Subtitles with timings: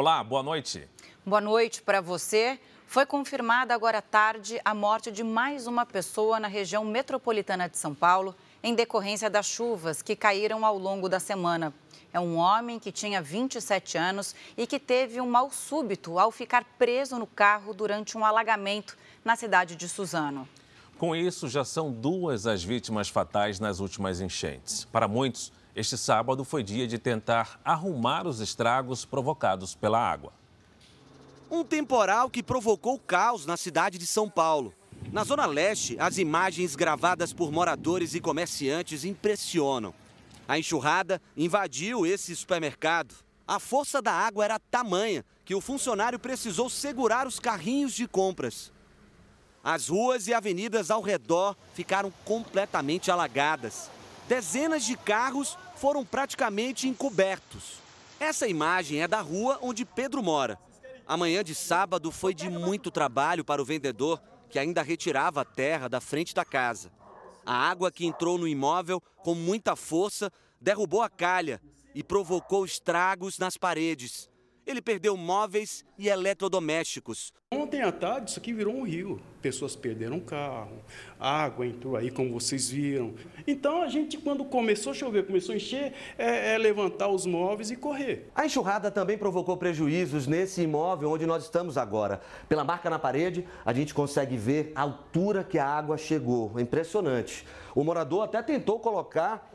[0.00, 0.88] Olá, boa noite.
[1.26, 2.58] Boa noite para você.
[2.86, 7.76] Foi confirmada agora à tarde a morte de mais uma pessoa na região metropolitana de
[7.76, 11.70] São Paulo, em decorrência das chuvas que caíram ao longo da semana.
[12.14, 16.64] É um homem que tinha 27 anos e que teve um mal súbito ao ficar
[16.78, 20.48] preso no carro durante um alagamento na cidade de Suzano.
[20.96, 24.86] Com isso, já são duas as vítimas fatais nas últimas enchentes.
[24.86, 30.32] Para muitos, este sábado foi dia de tentar arrumar os estragos provocados pela água.
[31.50, 34.74] Um temporal que provocou caos na cidade de São Paulo.
[35.12, 39.94] Na Zona Leste, as imagens gravadas por moradores e comerciantes impressionam.
[40.46, 43.14] A enxurrada invadiu esse supermercado.
[43.46, 48.72] A força da água era tamanha que o funcionário precisou segurar os carrinhos de compras.
[49.62, 53.90] As ruas e avenidas ao redor ficaram completamente alagadas.
[54.28, 57.78] Dezenas de carros foram praticamente encobertos.
[58.20, 60.58] Essa imagem é da rua onde Pedro mora.
[61.06, 65.44] A manhã de sábado foi de muito trabalho para o vendedor, que ainda retirava a
[65.44, 66.92] terra da frente da casa.
[67.46, 71.60] A água que entrou no imóvel com muita força derrubou a calha
[71.94, 74.29] e provocou estragos nas paredes.
[74.70, 77.32] Ele perdeu móveis e eletrodomésticos.
[77.52, 79.20] Ontem à tarde, isso aqui virou um rio.
[79.42, 80.78] Pessoas perderam o carro,
[81.18, 83.12] a água entrou aí, como vocês viram.
[83.48, 87.72] Então, a gente, quando começou a chover, começou a encher, é, é levantar os móveis
[87.72, 88.30] e correr.
[88.32, 92.20] A enxurrada também provocou prejuízos nesse imóvel onde nós estamos agora.
[92.48, 96.52] Pela marca na parede, a gente consegue ver a altura que a água chegou.
[96.56, 97.44] É impressionante.
[97.74, 99.49] O morador até tentou colocar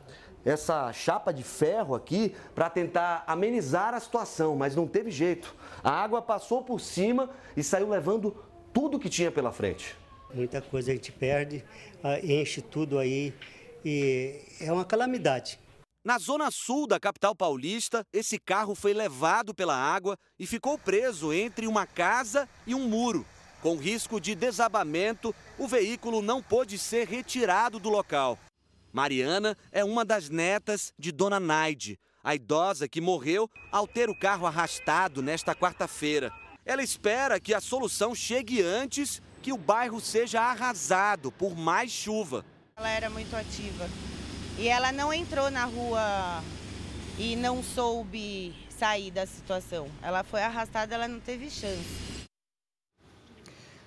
[0.46, 5.54] essa chapa de ferro aqui para tentar amenizar a situação, mas não teve jeito.
[5.84, 8.36] A água passou por cima e saiu levando
[8.72, 9.96] tudo que tinha pela frente.
[10.34, 11.64] Muita coisa a gente perde,
[12.24, 13.34] enche tudo aí
[13.84, 15.60] e é uma calamidade.
[16.04, 21.34] Na zona sul da capital paulista, esse carro foi levado pela água e ficou preso
[21.34, 23.26] entre uma casa e um muro.
[23.62, 28.38] Com risco de desabamento, o veículo não pôde ser retirado do local.
[28.96, 34.18] Mariana é uma das netas de Dona Naide, a idosa que morreu ao ter o
[34.18, 36.32] carro arrastado nesta quarta-feira.
[36.66, 42.46] Ela espera que a solução chegue antes que o bairro seja arrasado por mais chuva.
[42.78, 43.90] Ela era muito ativa
[44.58, 46.42] e ela não entrou na rua
[47.20, 49.90] e não soube sair da situação.
[50.02, 52.15] Ela foi arrastada, ela não teve chance.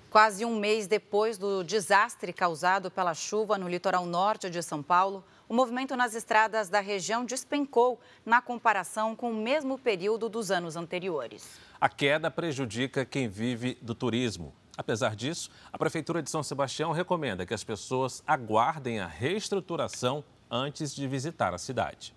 [0.09, 5.23] Quase um mês depois do desastre causado pela chuva no litoral norte de São Paulo,
[5.47, 10.75] o movimento nas estradas da região despencou na comparação com o mesmo período dos anos
[10.75, 11.47] anteriores.
[11.79, 14.51] A queda prejudica quem vive do turismo.
[14.75, 20.95] Apesar disso, a Prefeitura de São Sebastião recomenda que as pessoas aguardem a reestruturação antes
[20.95, 22.15] de visitar a cidade.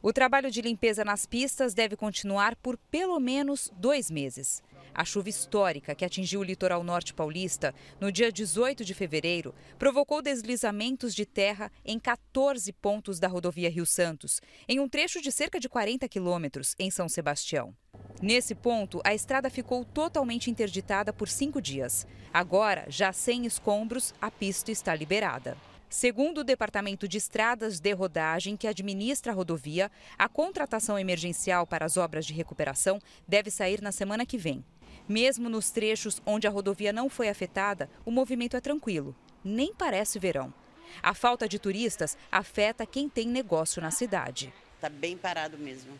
[0.00, 4.62] O trabalho de limpeza nas pistas deve continuar por pelo menos dois meses.
[4.94, 10.20] A chuva histórica que atingiu o litoral norte paulista no dia 18 de fevereiro provocou
[10.20, 15.60] deslizamentos de terra em 14 pontos da rodovia Rio Santos, em um trecho de cerca
[15.60, 17.74] de 40 quilômetros em São Sebastião.
[18.20, 22.06] Nesse ponto, a estrada ficou totalmente interditada por cinco dias.
[22.32, 25.56] Agora, já sem escombros, a pista está liberada.
[25.88, 31.84] Segundo o Departamento de Estradas de Rodagem, que administra a rodovia, a contratação emergencial para
[31.84, 34.64] as obras de recuperação deve sair na semana que vem.
[35.10, 39.12] Mesmo nos trechos onde a rodovia não foi afetada, o movimento é tranquilo.
[39.42, 40.54] Nem parece verão.
[41.02, 44.54] A falta de turistas afeta quem tem negócio na cidade.
[44.76, 45.98] Está bem parado mesmo.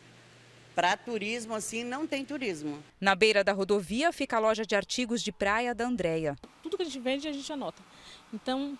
[0.76, 2.80] Para turismo, assim, não tem turismo.
[3.00, 6.36] Na beira da rodovia fica a loja de artigos de praia da Andréia.
[6.62, 7.82] Tudo que a gente vende, a gente anota.
[8.32, 8.78] Então,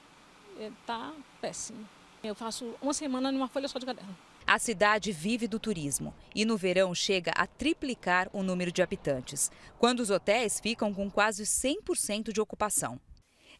[0.61, 1.89] está péssimo.
[2.23, 4.17] Eu faço uma semana numa folha só de caderno.
[4.51, 9.49] A cidade vive do turismo e no verão chega a triplicar o número de habitantes,
[9.79, 13.01] quando os hotéis ficam com quase 100% de ocupação.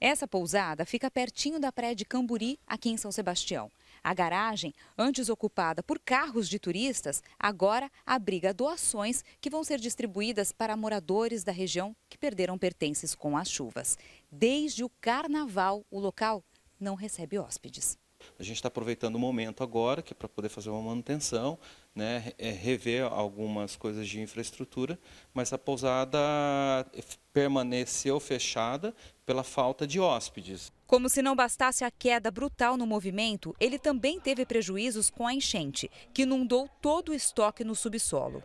[0.01, 3.71] Essa pousada fica pertinho da praia de Camburi, aqui em São Sebastião.
[4.03, 10.51] A garagem, antes ocupada por carros de turistas, agora abriga doações que vão ser distribuídas
[10.51, 13.97] para moradores da região que perderam pertences com as chuvas.
[14.29, 16.43] Desde o carnaval, o local
[16.81, 17.97] não recebe hóspedes.
[18.41, 21.59] A gente está aproveitando o momento agora, que é para poder fazer uma manutenção,
[21.95, 24.99] né, é rever algumas coisas de infraestrutura,
[25.35, 26.19] mas a pousada
[27.35, 28.95] permaneceu fechada
[29.27, 30.73] pela falta de hóspedes.
[30.87, 35.35] Como se não bastasse a queda brutal no movimento, ele também teve prejuízos com a
[35.35, 38.43] enchente, que inundou todo o estoque no subsolo.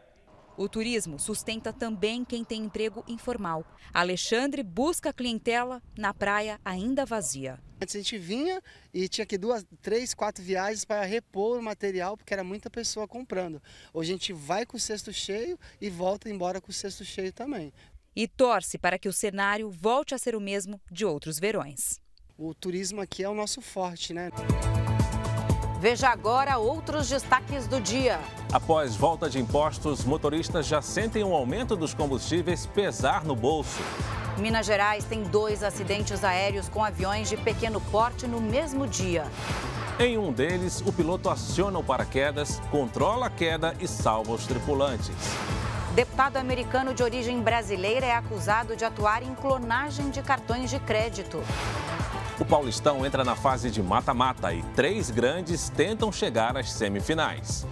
[0.57, 3.65] O turismo sustenta também quem tem emprego informal.
[3.93, 7.59] Alexandre busca clientela na praia ainda vazia.
[7.81, 8.61] Antes a gente vinha
[8.93, 13.05] e tinha que duas, três, quatro viagens para repor o material, porque era muita pessoa
[13.05, 13.61] comprando.
[13.93, 17.33] Hoje a gente vai com o cesto cheio e volta embora com o cesto cheio
[17.33, 17.73] também.
[18.15, 21.99] E torce para que o cenário volte a ser o mesmo de outros verões.
[22.37, 24.29] O turismo aqui é o nosso forte, né?
[25.85, 28.19] Veja agora outros destaques do dia.
[28.51, 33.83] Após volta de impostos, motoristas já sentem um aumento dos combustíveis pesar no bolso.
[34.35, 39.27] Minas Gerais tem dois acidentes aéreos com aviões de pequeno porte no mesmo dia.
[39.99, 45.15] Em um deles, o piloto aciona o paraquedas, controla a queda e salva os tripulantes.
[45.93, 51.43] Deputado americano de origem brasileira é acusado de atuar em clonagem de cartões de crédito.
[52.37, 57.65] O Paulistão entra na fase de mata-mata e três grandes tentam chegar às semifinais.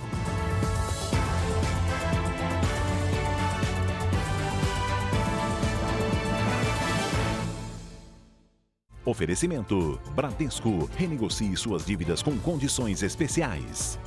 [9.05, 10.89] Oferecimento: Bradesco.
[10.95, 13.99] Renegocie suas dívidas com condições especiais.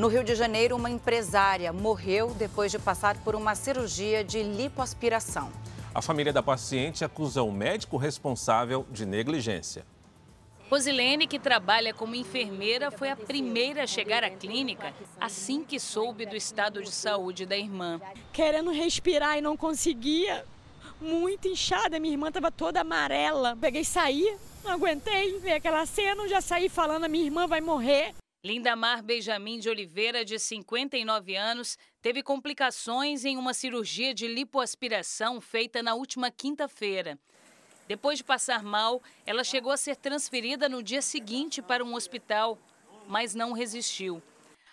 [0.00, 5.52] No Rio de Janeiro, uma empresária morreu depois de passar por uma cirurgia de lipoaspiração.
[5.94, 9.84] A família da paciente acusa o médico responsável de negligência.
[10.70, 16.24] Rosilene, que trabalha como enfermeira, foi a primeira a chegar à clínica assim que soube
[16.24, 18.00] do estado de saúde da irmã.
[18.32, 20.46] Querendo respirar e não conseguia,
[20.98, 23.54] muito inchada, minha irmã estava toda amarela.
[23.60, 27.60] Peguei e saí, não aguentei ver aquela cena, já saí falando: a minha irmã vai
[27.60, 28.14] morrer.
[28.42, 35.82] Lindamar Benjamin de Oliveira, de 59 anos, teve complicações em uma cirurgia de lipoaspiração feita
[35.82, 37.18] na última quinta-feira.
[37.86, 42.58] Depois de passar mal, ela chegou a ser transferida no dia seguinte para um hospital,
[43.06, 44.22] mas não resistiu.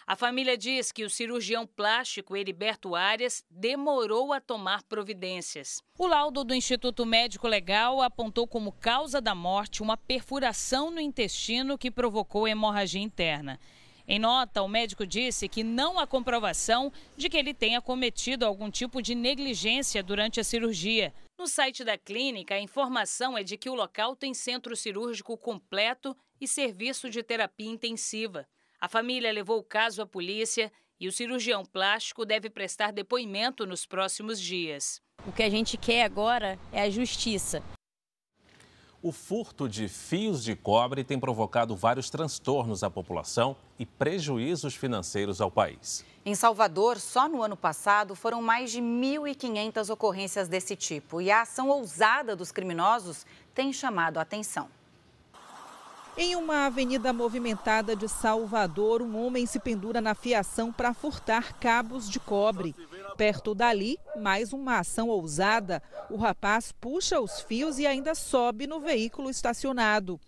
[0.10, 5.84] A família diz que o cirurgião plástico Heriberto Arias demorou a tomar providências.
[6.00, 11.78] O laudo do Instituto Médico Legal apontou como causa da morte uma perfuração no intestino
[11.78, 13.60] que provocou hemorragia interna.
[14.08, 18.72] Em nota, o médico disse que não há comprovação de que ele tenha cometido algum
[18.72, 21.14] tipo de negligência durante a cirurgia.
[21.38, 26.16] No site da clínica, a informação é de que o local tem centro cirúrgico completo
[26.40, 28.48] e serviço de terapia intensiva.
[28.80, 33.88] A família levou o caso à polícia e o cirurgião plástico deve prestar depoimento nos
[33.88, 35.02] próximos dias.
[35.26, 37.64] O que a gente quer agora é a justiça.
[39.02, 45.42] O furto de fios de cobre tem provocado vários transtornos à população e prejuízos financeiros
[45.42, 46.06] ao país.
[46.24, 51.42] Em Salvador, só no ano passado foram mais de 1.500 ocorrências desse tipo e a
[51.42, 53.26] ação ousada dos criminosos
[53.56, 54.70] tem chamado a atenção.
[56.20, 62.10] Em uma avenida movimentada de Salvador, um homem se pendura na fiação para furtar cabos
[62.10, 62.74] de cobre.
[63.16, 65.80] Perto dali, mais uma ação ousada.
[66.10, 70.20] O rapaz puxa os fios e ainda sobe no veículo estacionado.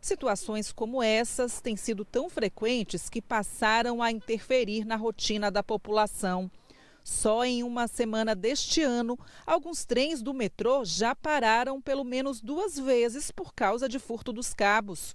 [0.00, 6.50] Situações como essas têm sido tão frequentes que passaram a interferir na rotina da população.
[7.02, 12.78] Só em uma semana deste ano, alguns trens do metrô já pararam pelo menos duas
[12.78, 15.14] vezes por causa de furto dos cabos.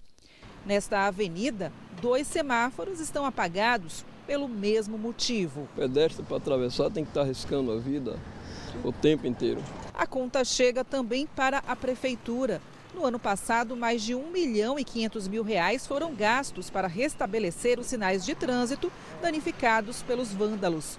[0.66, 1.72] Nesta avenida,
[2.02, 5.62] dois semáforos estão apagados pelo mesmo motivo.
[5.62, 8.20] O pedestre para atravessar tem que estar arriscando a vida
[8.84, 9.62] o tempo inteiro.
[9.94, 12.62] A conta chega também para a prefeitura.
[12.94, 17.80] No ano passado, mais de 1 milhão e 500 mil reais foram gastos para restabelecer
[17.80, 18.92] os sinais de trânsito
[19.22, 20.98] danificados pelos vândalos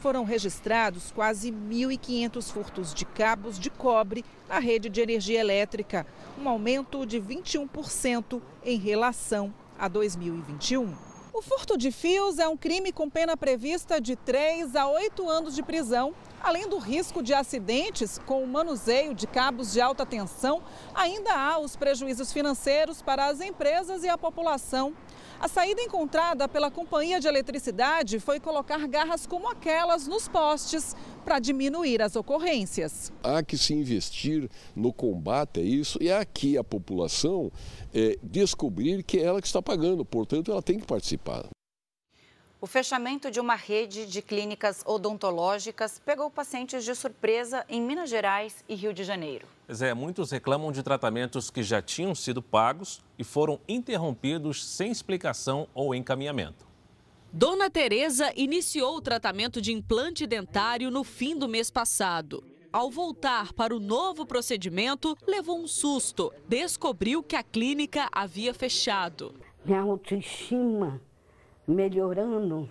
[0.00, 6.06] foram registrados quase 1.500 furtos de cabos de cobre na rede de energia elétrica,
[6.40, 11.10] um aumento de 21% em relação a 2021.
[11.32, 15.54] O furto de fios é um crime com pena prevista de 3 a 8 anos
[15.54, 16.12] de prisão.
[16.42, 20.62] Além do risco de acidentes com o manuseio de cabos de alta tensão,
[20.94, 24.94] ainda há os prejuízos financeiros para as empresas e a população.
[25.40, 30.94] A saída encontrada pela companhia de eletricidade foi colocar garras como aquelas nos postes
[31.24, 33.10] para diminuir as ocorrências.
[33.22, 37.50] Há que se investir no combate a isso e aqui a população
[37.94, 41.46] é, descobrir que é ela que está pagando, portanto ela tem que participar.
[42.62, 48.62] O fechamento de uma rede de clínicas odontológicas pegou pacientes de surpresa em Minas Gerais
[48.68, 49.46] e Rio de Janeiro.
[49.66, 54.92] Pois é, muitos reclamam de tratamentos que já tinham sido pagos e foram interrompidos sem
[54.92, 56.66] explicação ou encaminhamento.
[57.32, 62.44] Dona Tereza iniciou o tratamento de implante dentário no fim do mês passado.
[62.70, 66.30] Ao voltar para o novo procedimento, levou um susto.
[66.46, 69.34] Descobriu que a clínica havia fechado.
[69.64, 71.00] minha autoestima
[71.66, 72.70] melhorando,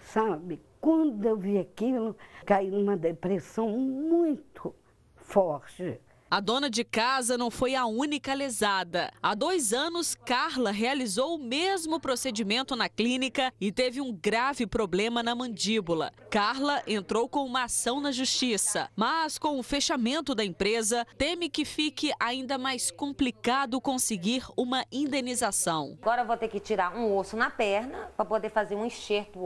[0.00, 0.60] sabe?
[0.80, 4.74] Quando eu vi aquilo, caí numa depressão muito
[5.16, 6.00] forte.
[6.28, 9.12] A dona de casa não foi a única lesada.
[9.22, 15.22] Há dois anos, Carla realizou o mesmo procedimento na clínica e teve um grave problema
[15.22, 16.12] na mandíbula.
[16.28, 21.64] Carla entrou com uma ação na justiça, mas com o fechamento da empresa, teme que
[21.64, 25.96] fique ainda mais complicado conseguir uma indenização.
[26.02, 29.38] Agora vou ter que tirar um osso na perna para poder fazer um enxerto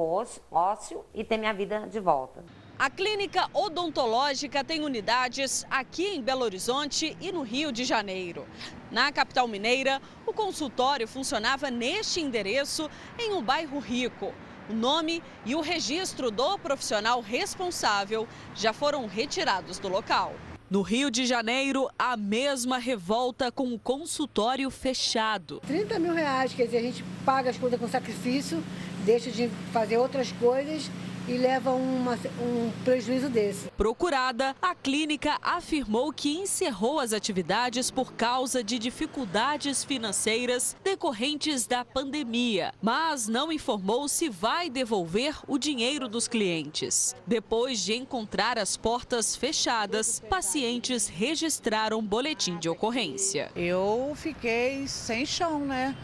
[0.51, 2.43] ósseo e ter minha vida de volta.
[2.81, 8.47] A clínica odontológica tem unidades aqui em Belo Horizonte e no Rio de Janeiro.
[8.91, 14.33] Na capital mineira, o consultório funcionava neste endereço em um bairro rico.
[14.71, 20.35] O nome e o registro do profissional responsável já foram retirados do local.
[20.71, 25.61] No Rio de Janeiro, a mesma revolta com o consultório fechado.
[25.67, 28.65] 30 mil reais, quer dizer, a gente paga as coisas com sacrifício,
[29.05, 30.91] deixa de fazer outras coisas
[31.31, 33.71] e leva uma, um prejuízo desse.
[33.77, 41.85] Procurada, a clínica afirmou que encerrou as atividades por causa de dificuldades financeiras decorrentes da
[41.85, 47.15] pandemia, mas não informou se vai devolver o dinheiro dos clientes.
[47.25, 53.53] Depois de encontrar as portas fechadas, pacientes registraram boletim de ocorrência.
[53.55, 55.95] Eu fiquei sem chão, né?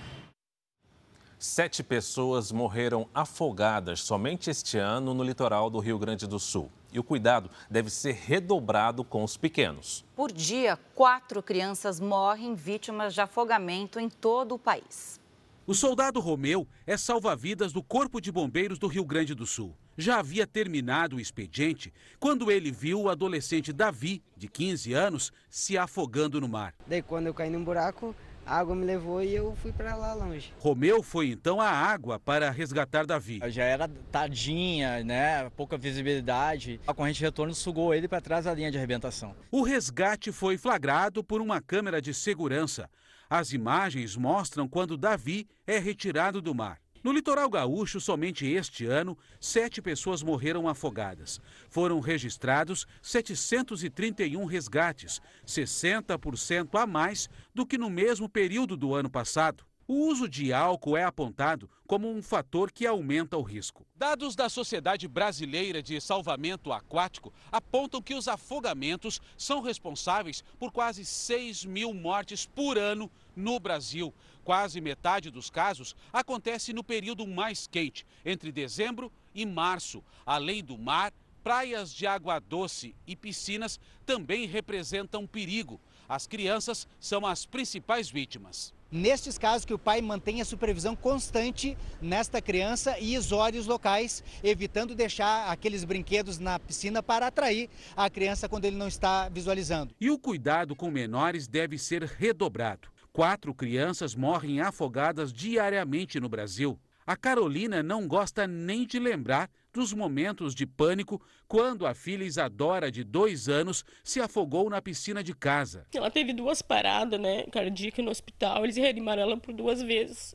[1.49, 6.69] Sete pessoas morreram afogadas somente este ano no litoral do Rio Grande do Sul.
[6.93, 10.05] E o cuidado deve ser redobrado com os pequenos.
[10.17, 15.21] Por dia, quatro crianças morrem vítimas de afogamento em todo o país.
[15.65, 19.73] O soldado Romeu é salva-vidas do Corpo de Bombeiros do Rio Grande do Sul.
[19.97, 25.79] Já havia terminado o expediente quando ele viu o adolescente Davi, de 15 anos, se
[25.79, 26.75] afogando no mar.
[26.88, 28.15] Daí, quando eu caí num buraco,
[28.47, 30.53] a água me levou e eu fui para lá longe.
[30.61, 33.41] Romeu foi então à água para resgatar Davi.
[33.49, 35.50] Já era tadinha, né?
[35.50, 36.81] Pouca visibilidade.
[36.87, 39.35] A corrente de retorno sugou ele para trás da linha de arrebentação.
[39.50, 42.88] O resgate foi flagrado por uma câmera de segurança.
[43.29, 46.79] As imagens mostram quando Davi é retirado do mar.
[47.07, 51.41] No litoral gaúcho, somente este ano, sete pessoas morreram afogadas.
[51.71, 59.65] Foram registrados 731 resgates, 60% a mais do que no mesmo período do ano passado.
[59.87, 63.87] O uso de álcool é apontado como um fator que aumenta o risco.
[63.95, 71.05] Dados da Sociedade Brasileira de Salvamento Aquático apontam que os afogamentos são responsáveis por quase
[71.05, 74.13] 6 mil mortes por ano no Brasil.
[74.47, 80.05] Quase metade dos casos acontece no período mais quente, entre dezembro e março.
[80.25, 81.12] Além do mar,
[81.43, 85.81] praias de água doce e piscinas também representam perigo.
[86.09, 88.73] As crianças são as principais vítimas.
[88.88, 94.95] Nestes casos, que o pai mantenha supervisão constante nesta criança e isole os locais, evitando
[94.95, 99.93] deixar aqueles brinquedos na piscina para atrair a criança quando ele não está visualizando.
[100.00, 102.95] E o cuidado com menores deve ser redobrado.
[103.17, 106.79] Quatro crianças morrem afogadas diariamente no Brasil.
[107.07, 111.19] A Carolina não gosta nem de lembrar dos momentos de pânico
[111.49, 115.87] quando a filha Isadora, de dois anos, se afogou na piscina de casa.
[115.95, 118.65] Ela teve duas paradas, né, cardíacas no hospital.
[118.65, 120.35] Eles reanimaram ela por duas vezes.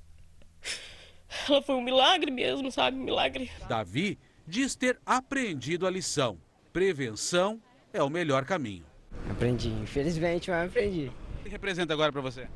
[1.48, 2.98] Ela foi um milagre mesmo, sabe?
[2.98, 3.52] Um milagre.
[3.70, 6.40] Davi diz ter aprendido a lição.
[6.74, 7.62] Prevenção
[7.94, 8.86] é o melhor caminho.
[9.30, 11.12] Aprendi, infelizmente, mas aprendi.
[11.42, 12.48] O que representa agora para você?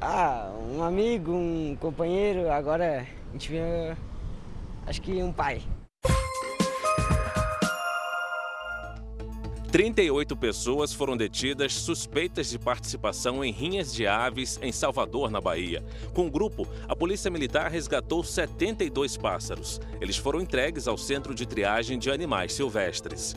[0.00, 3.94] Ah, um amigo, um companheiro, agora a gente vê,
[4.86, 5.62] acho que um pai.
[9.70, 15.84] 38 pessoas foram detidas suspeitas de participação em rinhas de aves em Salvador, na Bahia.
[16.14, 19.80] Com o grupo, a Polícia Militar resgatou 72 pássaros.
[20.00, 23.36] Eles foram entregues ao Centro de Triagem de Animais Silvestres.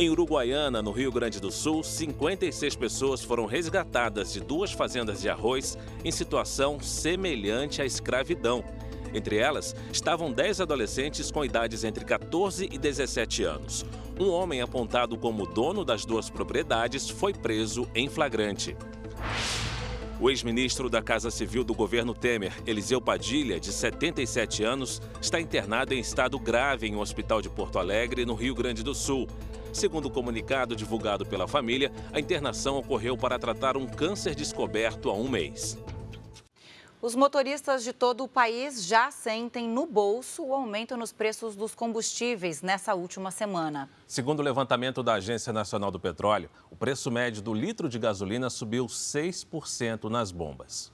[0.00, 5.28] Em Uruguaiana, no Rio Grande do Sul, 56 pessoas foram resgatadas de duas fazendas de
[5.28, 8.64] arroz em situação semelhante à escravidão.
[9.12, 13.84] Entre elas, estavam 10 adolescentes com idades entre 14 e 17 anos.
[14.18, 18.74] Um homem apontado como dono das duas propriedades foi preso em flagrante.
[20.18, 25.94] O ex-ministro da Casa Civil do governo Temer, Eliseu Padilha, de 77 anos, está internado
[25.94, 29.26] em estado grave em um hospital de Porto Alegre, no Rio Grande do Sul.
[29.72, 35.14] Segundo o comunicado divulgado pela família, a internação ocorreu para tratar um câncer descoberto há
[35.14, 35.78] um mês.
[37.02, 41.74] Os motoristas de todo o país já sentem no bolso o aumento nos preços dos
[41.74, 43.88] combustíveis nessa última semana.
[44.06, 48.50] Segundo o levantamento da Agência Nacional do Petróleo, o preço médio do litro de gasolina
[48.50, 50.92] subiu 6% nas bombas.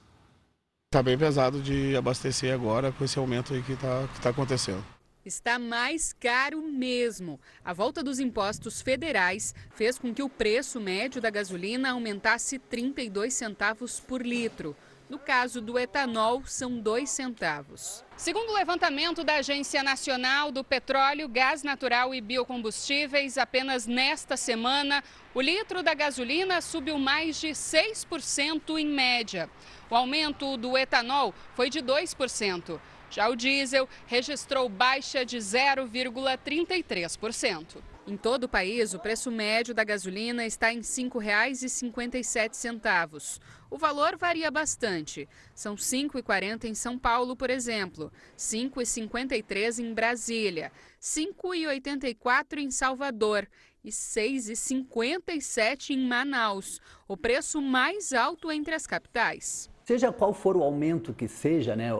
[0.85, 4.96] Está bem pesado de abastecer agora com esse aumento aí que está tá acontecendo.
[5.27, 7.37] Está mais caro mesmo.
[7.61, 13.33] A volta dos impostos federais fez com que o preço médio da gasolina aumentasse 32
[13.33, 14.73] centavos por litro.
[15.09, 18.05] No caso do etanol, são dois centavos.
[18.15, 25.03] Segundo o levantamento da Agência Nacional do Petróleo, Gás Natural e Biocombustíveis, apenas nesta semana,
[25.33, 29.49] o litro da gasolina subiu mais de 6% em média.
[29.89, 32.79] O aumento do etanol foi de 2%.
[33.09, 37.77] Já o diesel registrou baixa de 0,33%.
[38.07, 43.41] Em todo o país, o preço médio da gasolina está em R$ 5,57.
[43.69, 45.27] O valor varia bastante.
[45.53, 50.71] São R$ 5,40 em São Paulo, por exemplo, R$ 5,53 em Brasília, R$
[51.01, 53.45] 5,84 em Salvador
[53.83, 59.69] e R$ 6,57 em Manaus, o preço mais alto entre as capitais.
[59.87, 61.91] Seja qual for o aumento que seja, né,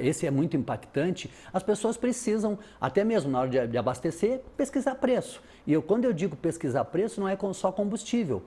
[0.00, 5.42] esse é muito impactante, as pessoas precisam, até mesmo na hora de abastecer, pesquisar preço.
[5.66, 8.42] E eu, quando eu digo pesquisar preço, não é só combustível,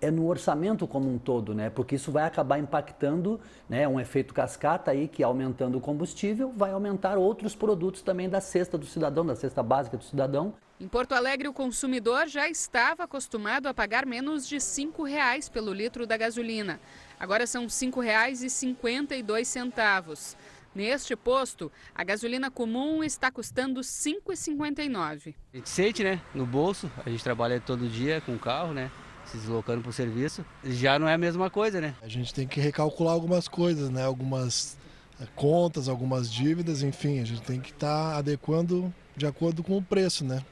[0.00, 1.70] é no orçamento como um todo, né?
[1.70, 3.38] Porque isso vai acabar impactando,
[3.68, 3.86] né?
[3.86, 8.76] Um efeito cascata aí que aumentando o combustível vai aumentar outros produtos também da cesta
[8.76, 10.54] do cidadão, da cesta básica do cidadão.
[10.80, 15.72] Em Porto Alegre, o consumidor já estava acostumado a pagar menos de R$ 5,00 pelo
[15.72, 16.80] litro da gasolina.
[17.18, 20.36] Agora são R$ 5,52.
[20.74, 25.34] Neste posto, a gasolina comum está custando R$ 5,59.
[25.52, 28.90] A gente sente, né, no bolso, a gente trabalha todo dia com o carro, né,
[29.24, 31.94] se deslocando para o serviço, já não é a mesma coisa, né?
[32.02, 34.76] A gente tem que recalcular algumas coisas, né, algumas
[35.20, 39.78] eh, contas, algumas dívidas, enfim, a gente tem que estar tá adequando de acordo com
[39.78, 40.44] o preço, né?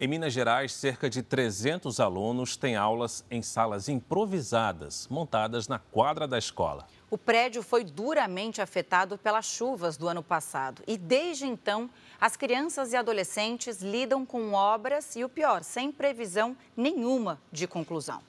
[0.00, 6.26] Em Minas Gerais, cerca de 300 alunos têm aulas em salas improvisadas, montadas na quadra
[6.26, 6.88] da escola.
[7.08, 11.88] O prédio foi duramente afetado pelas chuvas do ano passado e, desde então,
[12.20, 18.20] as crianças e adolescentes lidam com obras e, o pior, sem previsão nenhuma de conclusão.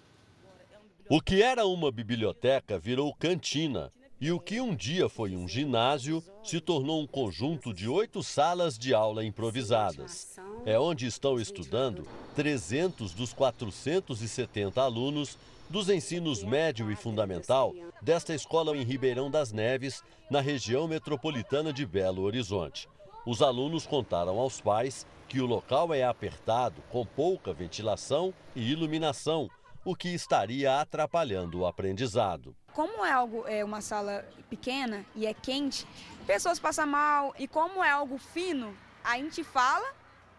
[1.10, 6.24] O que era uma biblioteca virou cantina e o que um dia foi um ginásio
[6.44, 10.40] se tornou um conjunto de oito salas de aula improvisadas.
[10.66, 15.38] É onde estão estudando 300 dos 470 alunos
[15.70, 21.86] dos ensinos médio e fundamental desta escola em Ribeirão das Neves, na região metropolitana de
[21.86, 22.88] Belo Horizonte.
[23.26, 29.50] Os alunos contaram aos pais que o local é apertado, com pouca ventilação e iluminação,
[29.84, 32.56] o que estaria atrapalhando o aprendizado.
[32.76, 35.88] Como é algo é uma sala pequena e é quente,
[36.28, 39.88] pessoas passam mal e como é algo fino, a gente fala,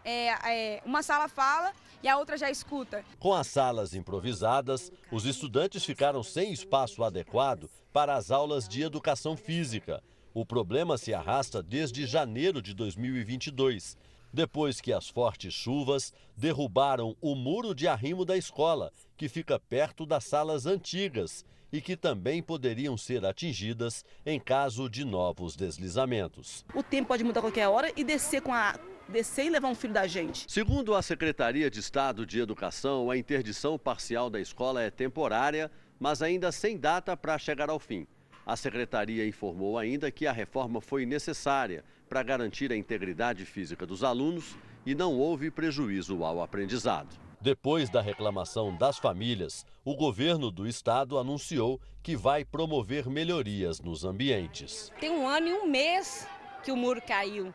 [0.05, 1.73] é, é, uma sala fala
[2.03, 3.03] e a outra já escuta.
[3.19, 9.35] Com as salas improvisadas, os estudantes ficaram sem espaço adequado para as aulas de educação
[9.35, 10.05] física.
[10.35, 13.97] O problema se arrasta desde janeiro de 2022
[14.31, 20.05] depois que as fortes chuvas derrubaram o muro de arrimo da escola, que fica perto
[20.05, 21.43] das salas antigas
[21.77, 26.65] e que também poderiam ser atingidas em caso de novos deslizamentos.
[26.75, 29.75] O tempo pode mudar a qualquer hora e descer com a descer e levar um
[29.75, 30.51] filho da gente.
[30.51, 36.23] Segundo a Secretaria de Estado de Educação, a interdição parcial da escola é temporária, mas
[36.23, 38.07] ainda sem data para chegar ao fim.
[38.47, 44.03] A secretaria informou ainda que a reforma foi necessária para garantir a integridade física dos
[44.03, 47.26] alunos e não houve prejuízo ao aprendizado.
[47.47, 54.05] Depois da reclamação das famílias, o governo do estado anunciou que vai promover melhorias nos
[54.05, 54.91] ambientes.
[54.99, 56.27] Tem um ano e um mês
[56.65, 57.55] que o muro caiu.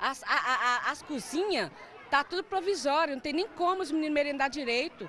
[0.00, 1.70] As, a, a, as cozinhas
[2.10, 5.08] tá tudo provisório, não tem nem como os meninos merendar direito.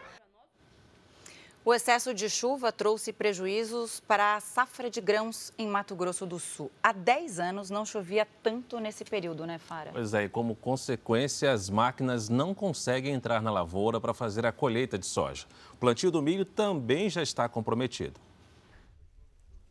[1.64, 6.40] O excesso de chuva trouxe prejuízos para a safra de grãos em Mato Grosso do
[6.40, 6.72] Sul.
[6.82, 9.92] Há 10 anos não chovia tanto nesse período, né, Fara?
[9.92, 14.52] Pois é, e como consequência, as máquinas não conseguem entrar na lavoura para fazer a
[14.52, 15.46] colheita de soja.
[15.74, 18.20] O plantio do milho também já está comprometido.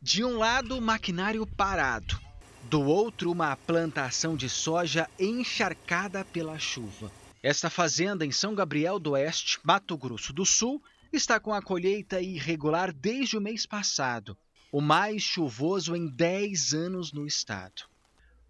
[0.00, 2.20] De um lado, o maquinário parado.
[2.62, 7.11] Do outro, uma plantação de soja encharcada pela chuva.
[7.42, 10.81] Esta fazenda em São Gabriel do Oeste, Mato Grosso do Sul,
[11.12, 14.37] está com a colheita irregular desde o mês passado,
[14.73, 17.83] o mais chuvoso em 10 anos no estado.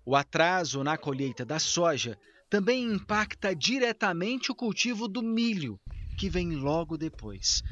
[0.04, 2.18] O atraso na colheita da soja
[2.50, 5.80] também impacta diretamente o cultivo do milho,
[6.18, 7.62] que vem logo depois.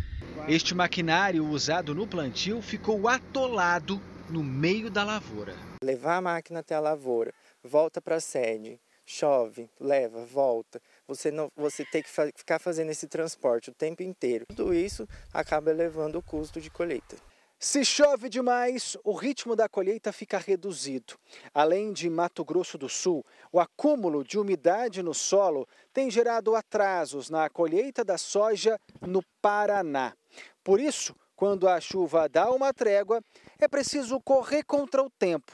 [0.47, 5.55] Este maquinário usado no plantio ficou atolado no meio da lavoura.
[5.83, 10.81] Levar a máquina até a lavoura, volta para a sede, chove, leva, volta.
[11.07, 14.45] Você não, você tem que ficar fazendo esse transporte o tempo inteiro.
[14.49, 17.17] Tudo isso acaba elevando o custo de colheita.
[17.59, 21.15] Se chove demais, o ritmo da colheita fica reduzido.
[21.55, 27.31] Além de Mato Grosso do Sul, o acúmulo de umidade no solo tem gerado atrasos
[27.31, 30.15] na colheita da soja no Paraná.
[30.63, 33.21] Por isso, quando a chuva dá uma trégua,
[33.59, 35.53] é preciso correr contra o tempo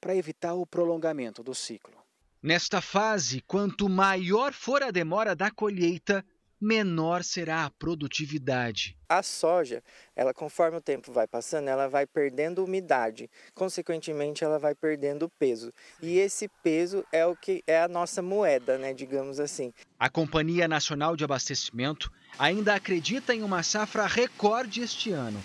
[0.00, 2.03] para evitar o prolongamento do ciclo.
[2.44, 6.22] Nesta fase, quanto maior for a demora da colheita,
[6.60, 8.94] menor será a produtividade.
[9.08, 9.82] A soja,
[10.14, 15.72] ela conforme o tempo vai passando, ela vai perdendo umidade, consequentemente ela vai perdendo peso.
[16.02, 19.72] E esse peso é o que é a nossa moeda, né, digamos assim.
[19.98, 25.42] A Companhia Nacional de Abastecimento ainda acredita em uma safra recorde este ano.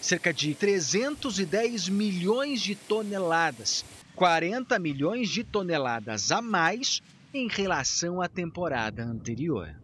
[0.00, 3.84] Cerca de 310 milhões de toneladas,
[4.18, 7.00] 40 milhões de toneladas a mais
[7.32, 9.76] em relação à temporada anterior.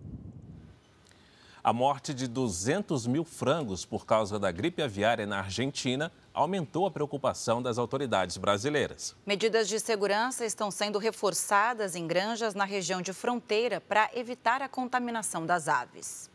[1.62, 6.90] A morte de 200 mil frangos por causa da gripe aviária na Argentina aumentou a
[6.90, 9.14] preocupação das autoridades brasileiras.
[9.24, 14.68] Medidas de segurança estão sendo reforçadas em granjas na região de fronteira para evitar a
[14.68, 16.28] contaminação das aves.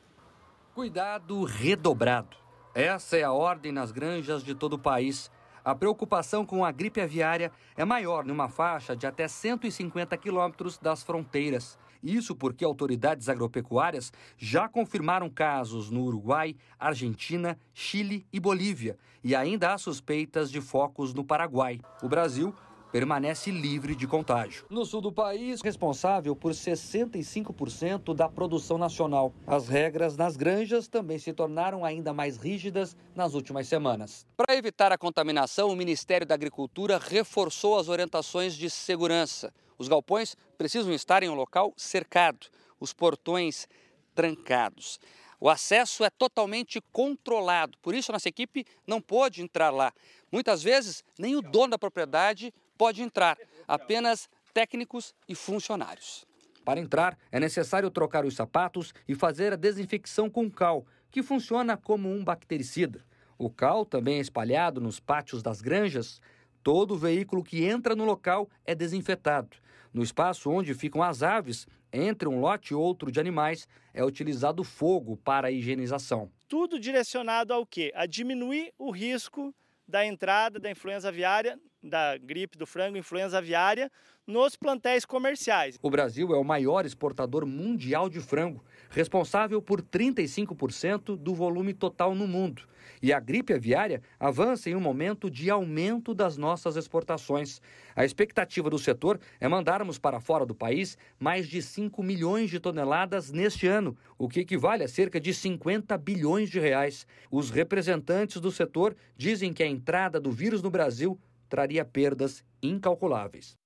[0.73, 2.37] Cuidado redobrado.
[2.73, 5.29] Essa é a ordem nas granjas de todo o país.
[5.63, 11.03] A preocupação com a gripe aviária é maior numa faixa de até 150 quilômetros das
[11.03, 11.77] fronteiras.
[12.01, 19.73] Isso porque autoridades agropecuárias já confirmaram casos no Uruguai, Argentina, Chile e Bolívia, e ainda
[19.73, 21.81] há suspeitas de focos no Paraguai.
[22.01, 22.55] O Brasil
[22.91, 24.65] permanece livre de contágio.
[24.69, 29.33] No sul do país, responsável por 65% da produção nacional.
[29.45, 34.25] As regras nas granjas também se tornaram ainda mais rígidas nas últimas semanas.
[34.35, 39.53] Para evitar a contaminação, o Ministério da Agricultura reforçou as orientações de segurança.
[39.77, 42.47] Os galpões precisam estar em um local cercado,
[42.79, 43.67] os portões
[44.13, 44.99] trancados.
[45.39, 49.93] O acesso é totalmente controlado, por isso nossa equipe não pode entrar lá.
[50.29, 53.37] Muitas vezes, nem o dono da propriedade pode entrar,
[53.67, 56.25] apenas técnicos e funcionários.
[56.63, 61.75] Para entrar, é necessário trocar os sapatos e fazer a desinfecção com cal, que funciona
[61.75, 63.05] como um bactericida.
[63.37, 66.21] O cal também é espalhado nos pátios das granjas.
[66.63, 69.57] Todo veículo que entra no local é desinfetado.
[69.93, 74.63] No espaço onde ficam as aves, entre um lote e outro de animais, é utilizado
[74.63, 76.31] fogo para a higienização.
[76.47, 77.91] Tudo direcionado ao quê?
[77.93, 79.53] A diminuir o risco
[79.87, 83.91] da entrada da influenza aviária, da gripe do frango, influenza aviária,
[84.27, 85.79] nos plantéis comerciais.
[85.81, 92.13] O Brasil é o maior exportador mundial de frango, responsável por 35% do volume total
[92.13, 92.67] no mundo.
[93.01, 97.59] E a gripe aviária avança em um momento de aumento das nossas exportações.
[97.95, 102.59] A expectativa do setor é mandarmos para fora do país mais de 5 milhões de
[102.59, 107.07] toneladas neste ano, o que equivale a cerca de 50 bilhões de reais.
[107.31, 113.57] Os representantes do setor dizem que a entrada do vírus no Brasil traria perdas incalculáveis.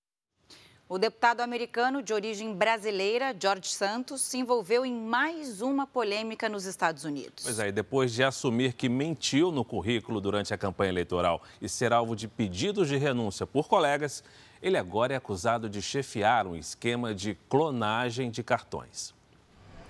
[0.87, 6.65] O deputado americano de origem brasileira, George Santos, se envolveu em mais uma polêmica nos
[6.65, 7.43] Estados Unidos.
[7.43, 11.93] Pois é, depois de assumir que mentiu no currículo durante a campanha eleitoral e ser
[11.93, 14.23] alvo de pedidos de renúncia por colegas,
[14.61, 19.15] ele agora é acusado de chefiar um esquema de clonagem de cartões.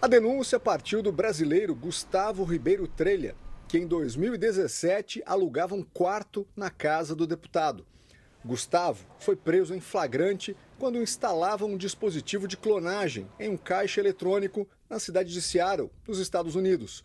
[0.01, 3.35] A denúncia partiu do brasileiro Gustavo Ribeiro Trelha,
[3.73, 7.83] que em 2017 alugava um quarto na casa do deputado.
[8.45, 14.67] Gustavo foi preso em flagrante quando instalava um dispositivo de clonagem em um caixa eletrônico
[14.87, 17.03] na cidade de Seattle, nos Estados Unidos.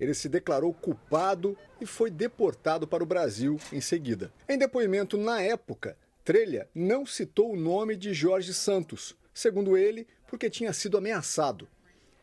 [0.00, 4.32] Ele se declarou culpado e foi deportado para o Brasil em seguida.
[4.48, 5.94] Em depoimento na época,
[6.24, 11.68] Trelha não citou o nome de Jorge Santos, segundo ele, porque tinha sido ameaçado.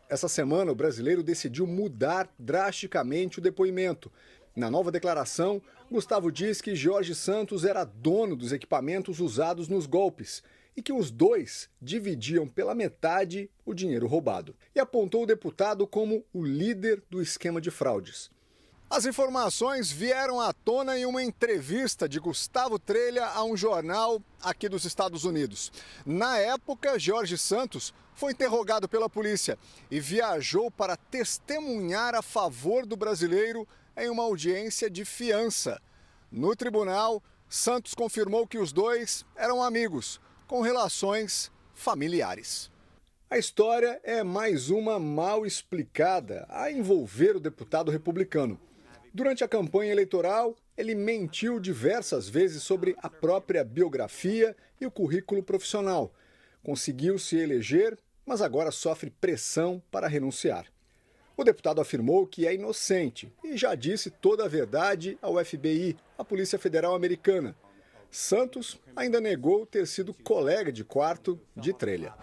[0.08, 4.12] Essa semana, o brasileiro decidiu mudar drasticamente o depoimento.
[4.56, 10.44] Na nova declaração, Gustavo diz que Jorge Santos era dono dos equipamentos usados nos golpes
[10.78, 14.56] e que os dois dividiam pela metade o dinheiro roubado.
[14.76, 18.30] E apontou o deputado como o líder do esquema de fraudes.
[18.88, 24.70] As informações vieram à tona em uma entrevista de Gustavo Trelha a um jornal aqui
[24.70, 25.72] dos Estados Unidos.
[26.06, 29.58] Na época, Jorge Santos foi interrogado pela polícia
[29.90, 33.68] e viajou para testemunhar a favor do brasileiro
[33.98, 35.82] em uma audiência de fiança.
[36.32, 42.72] No tribunal, Santos confirmou que os dois eram amigos, com relações familiares.
[43.30, 48.60] A história é mais uma mal explicada a envolver o deputado republicano.
[49.16, 55.42] Durante a campanha eleitoral, ele mentiu diversas vezes sobre a própria biografia e o currículo
[55.42, 56.14] profissional.
[56.62, 60.66] Conseguiu se eleger, mas agora sofre pressão para renunciar.
[61.38, 66.26] O deputado afirmou que é inocente e já disse toda a verdade ao FBI, a
[66.26, 67.56] Polícia Federal Americana.
[68.12, 72.14] Santos ainda negou ter sido colega de quarto de Trelha.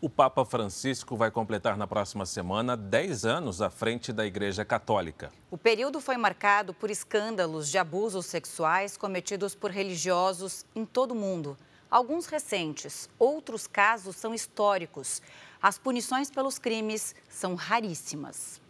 [0.00, 5.32] O Papa Francisco vai completar na próxima semana 10 anos à frente da Igreja Católica.
[5.50, 11.16] O período foi marcado por escândalos de abusos sexuais cometidos por religiosos em todo o
[11.16, 11.58] mundo.
[11.90, 15.20] Alguns recentes, outros casos são históricos.
[15.60, 18.60] As punições pelos crimes são raríssimas.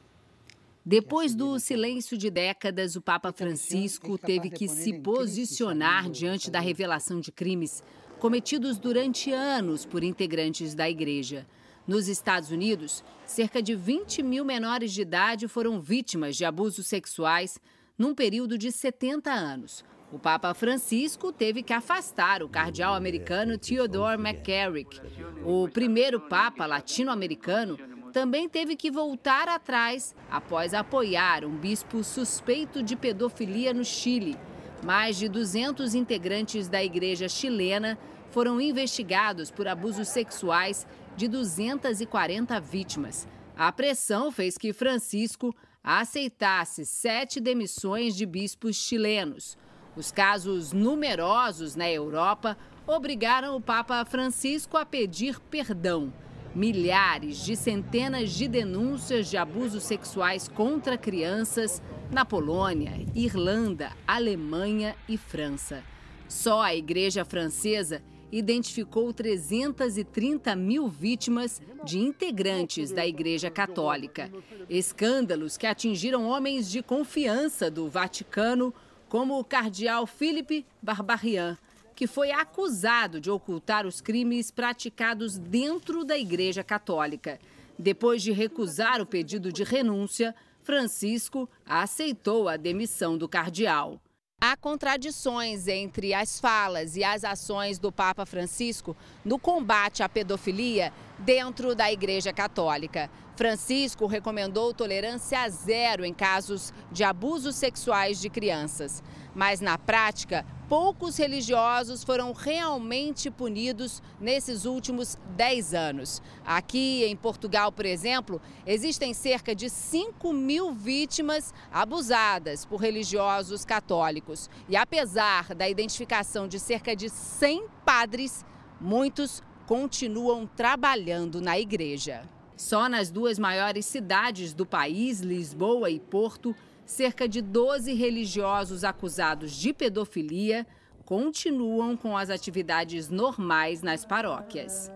[0.82, 7.20] Depois do silêncio de décadas, o Papa Francisco teve que se posicionar diante da revelação
[7.20, 7.82] de crimes
[8.18, 11.46] cometidos durante anos por integrantes da igreja.
[11.86, 17.58] Nos Estados Unidos, cerca de 20 mil menores de idade foram vítimas de abusos sexuais
[17.96, 19.84] num período de 70 anos.
[20.12, 25.00] O Papa Francisco teve que afastar o cardeal americano Theodore McCarrick.
[25.44, 27.78] O primeiro Papa latino-americano
[28.12, 34.36] também teve que voltar atrás após apoiar um bispo suspeito de pedofilia no Chile.
[34.82, 37.98] Mais de 200 integrantes da igreja chilena
[38.30, 40.86] foram investigados por abusos sexuais
[41.16, 43.26] de 240 vítimas.
[43.56, 49.58] A pressão fez que Francisco aceitasse sete demissões de bispos chilenos.
[49.96, 56.12] Os casos numerosos na Europa obrigaram o Papa Francisco a pedir perdão.
[56.54, 65.16] Milhares de centenas de denúncias de abusos sexuais contra crianças na Polônia, Irlanda, Alemanha e
[65.16, 65.82] França.
[66.28, 74.30] Só a Igreja Francesa identificou 330 mil vítimas de integrantes da Igreja Católica.
[74.68, 78.74] Escândalos que atingiram homens de confiança do Vaticano
[79.08, 81.56] como o cardeal Philippe Barbarian,
[81.98, 87.40] que foi acusado de ocultar os crimes praticados dentro da Igreja Católica.
[87.76, 90.32] Depois de recusar o pedido de renúncia,
[90.62, 94.00] Francisco aceitou a demissão do cardeal.
[94.40, 100.92] Há contradições entre as falas e as ações do Papa Francisco no combate à pedofilia
[101.18, 103.10] dentro da Igreja Católica.
[103.34, 109.02] Francisco recomendou tolerância zero em casos de abusos sexuais de crianças.
[109.38, 116.20] Mas, na prática, poucos religiosos foram realmente punidos nesses últimos 10 anos.
[116.44, 124.50] Aqui em Portugal, por exemplo, existem cerca de 5 mil vítimas abusadas por religiosos católicos.
[124.68, 128.44] E apesar da identificação de cerca de 100 padres,
[128.80, 132.24] muitos continuam trabalhando na igreja.
[132.56, 136.56] Só nas duas maiores cidades do país, Lisboa e Porto,
[136.88, 140.66] cerca de 12 religiosos acusados de pedofilia
[141.04, 144.90] continuam com as atividades normais nas paróquias.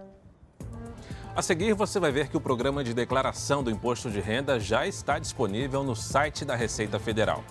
[1.37, 4.87] A seguir, você vai ver que o programa de declaração do imposto de renda já
[4.87, 7.45] está disponível no site da Receita Federal.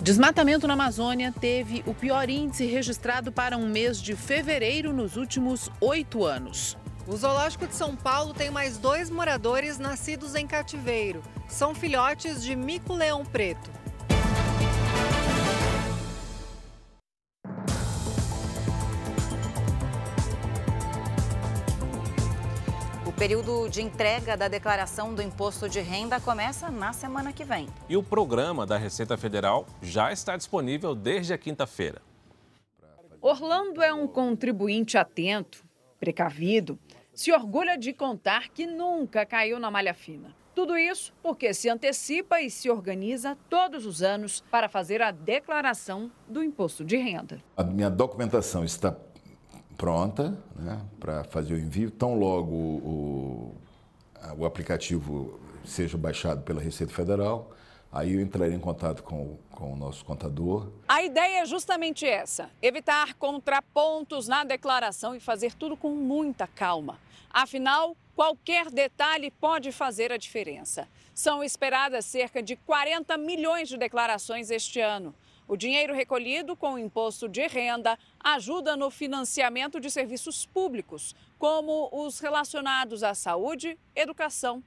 [0.00, 5.70] Desmatamento na Amazônia teve o pior índice registrado para um mês de fevereiro nos últimos
[5.80, 6.76] oito anos.
[7.10, 11.22] O Zoológico de São Paulo tem mais dois moradores nascidos em cativeiro.
[11.48, 13.70] São filhotes de mico-leão preto.
[23.06, 27.70] O período de entrega da declaração do imposto de renda começa na semana que vem.
[27.88, 32.02] E o programa da Receita Federal já está disponível desde a quinta-feira.
[33.22, 35.64] Orlando é um contribuinte atento,
[35.98, 36.78] precavido
[37.18, 40.32] se orgulha de contar que nunca caiu na malha fina.
[40.54, 46.12] Tudo isso porque se antecipa e se organiza todos os anos para fazer a declaração
[46.28, 47.42] do imposto de renda.
[47.56, 48.96] A minha documentação está
[49.76, 51.90] pronta né, para fazer o envio.
[51.90, 53.56] Tão logo o,
[54.36, 57.50] o aplicativo seja baixado pela Receita Federal,
[57.90, 60.70] Aí eu entrarei em contato com, com o nosso contador.
[60.86, 66.98] A ideia é justamente essa: evitar contrapontos na declaração e fazer tudo com muita calma.
[67.30, 70.88] Afinal, qualquer detalhe pode fazer a diferença.
[71.14, 75.14] São esperadas cerca de 40 milhões de declarações este ano.
[75.46, 81.88] O dinheiro recolhido com o imposto de renda ajuda no financiamento de serviços públicos, como
[81.92, 84.62] os relacionados à saúde, educação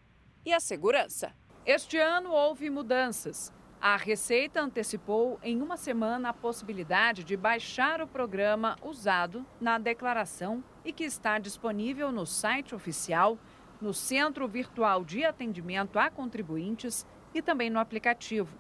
[0.45, 1.34] e à segurança.
[1.65, 3.54] Este ano houve mudanças.
[3.84, 10.63] A Receita antecipou em uma semana a possibilidade de baixar o programa usado na declaração
[10.86, 13.39] e que está disponível no site oficial,
[13.82, 18.56] no Centro Virtual de Atendimento a Contribuintes e também no aplicativo.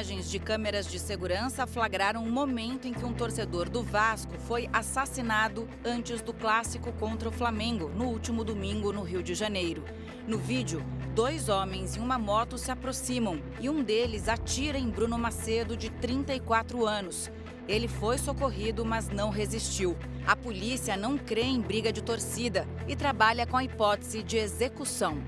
[0.01, 4.33] Imagens de câmeras de segurança flagraram o um momento em que um torcedor do Vasco
[4.47, 9.83] foi assassinado antes do clássico contra o Flamengo, no último domingo, no Rio de Janeiro.
[10.27, 10.83] No vídeo,
[11.13, 15.91] dois homens em uma moto se aproximam e um deles atira em Bruno Macedo, de
[15.91, 17.29] 34 anos.
[17.67, 19.95] Ele foi socorrido, mas não resistiu.
[20.25, 25.21] A polícia não crê em briga de torcida e trabalha com a hipótese de execução.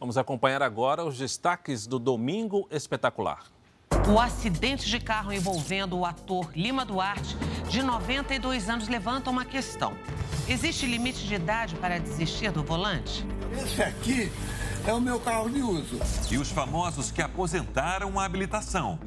[0.00, 3.44] Vamos acompanhar agora os destaques do Domingo Espetacular.
[4.10, 7.36] O acidente de carro envolvendo o ator Lima Duarte,
[7.68, 9.92] de 92 anos, levanta uma questão.
[10.48, 13.26] Existe limite de idade para desistir do volante?
[13.52, 14.32] Esse aqui
[14.86, 16.00] é o meu carro de uso.
[16.30, 18.98] E os famosos que aposentaram a habilitação.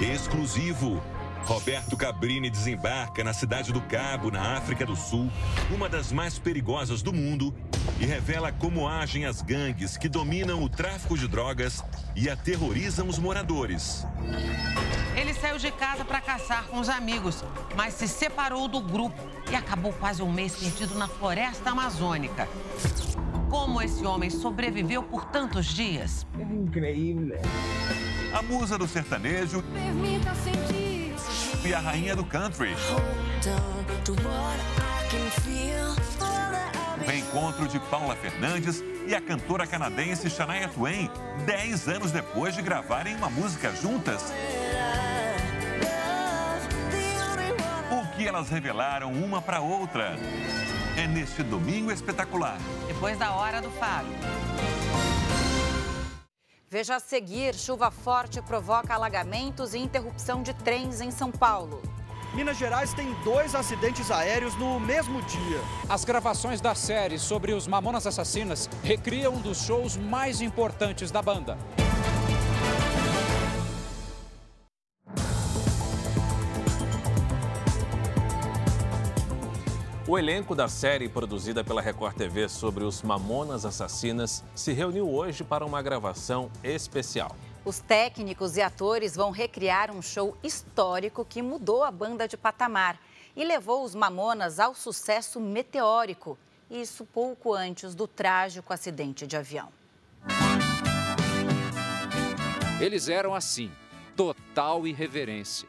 [0.00, 1.00] Exclusivo.
[1.44, 5.30] Roberto Cabrini desembarca na cidade do Cabo, na África do Sul,
[5.74, 7.52] uma das mais perigosas do mundo,
[7.98, 11.82] e revela como agem as gangues que dominam o tráfico de drogas
[12.16, 14.06] e aterrorizam os moradores.
[15.16, 17.44] Ele saiu de casa para caçar com os amigos,
[17.76, 22.48] mas se separou do grupo e acabou quase um mês perdido na floresta amazônica.
[23.50, 26.26] Como esse homem sobreviveu por tantos dias?
[26.38, 27.38] É incrível.
[28.32, 29.62] A musa do sertanejo
[31.64, 32.74] e a rainha do country.
[36.32, 36.51] O
[37.12, 41.10] reencontro de Paula Fernandes e a cantora canadense Shania Twain,
[41.44, 44.32] 10 anos depois de gravarem uma música juntas.
[47.90, 50.16] O que elas revelaram uma para outra?
[50.96, 52.56] É neste domingo espetacular.
[52.86, 54.08] Depois da hora do faro.
[56.70, 61.82] Veja a seguir: chuva forte provoca alagamentos e interrupção de trens em São Paulo.
[62.34, 65.60] Minas Gerais tem dois acidentes aéreos no mesmo dia.
[65.86, 71.20] As gravações da série sobre os Mamonas Assassinas recriam um dos shows mais importantes da
[71.20, 71.58] banda.
[80.08, 85.44] O elenco da série produzida pela Record TV sobre os Mamonas Assassinas se reuniu hoje
[85.44, 87.36] para uma gravação especial.
[87.64, 93.00] Os técnicos e atores vão recriar um show histórico que mudou a banda de patamar
[93.36, 96.36] e levou os Mamonas ao sucesso meteórico.
[96.68, 99.68] Isso pouco antes do trágico acidente de avião.
[102.80, 103.70] Eles eram assim,
[104.16, 105.68] total irreverência.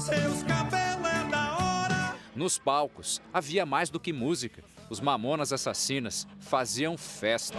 [0.00, 2.16] seus cabelos é da hora.
[2.34, 4.64] Nos palcos havia mais do que música.
[4.90, 7.56] Os Mamonas Assassinas faziam festa.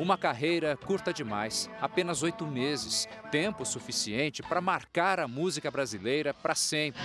[0.00, 6.54] Uma carreira curta demais, apenas oito meses, tempo suficiente para marcar a música brasileira para
[6.54, 7.02] sempre.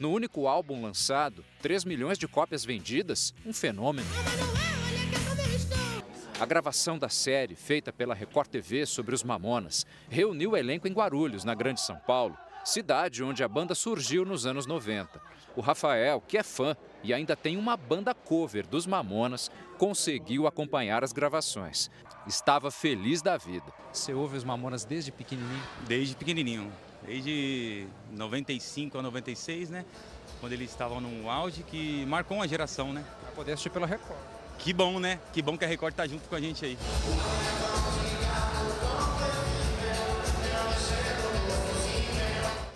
[0.00, 4.08] No único álbum lançado, 3 milhões de cópias vendidas, um fenômeno.
[6.40, 10.92] A gravação da série, feita pela Record TV sobre os Mamonas, reuniu o elenco em
[10.94, 15.20] Guarulhos, na Grande São Paulo, cidade onde a banda surgiu nos anos 90.
[15.54, 19.50] O Rafael, que é fã e ainda tem uma banda cover dos Mamonas,
[19.82, 21.90] conseguiu acompanhar as gravações.
[22.24, 23.64] Estava feliz da vida.
[23.92, 25.62] Você ouve os Mamonas desde pequenininho?
[25.88, 26.72] Desde pequenininho,
[27.04, 29.84] desde 95 a 96, né?
[30.38, 33.04] Quando eles estavam no auge, que marcou uma geração, né?
[33.22, 34.20] Para poder assistir pela Record.
[34.56, 35.18] Que bom, né?
[35.32, 36.78] Que bom que a Record tá junto com a gente aí.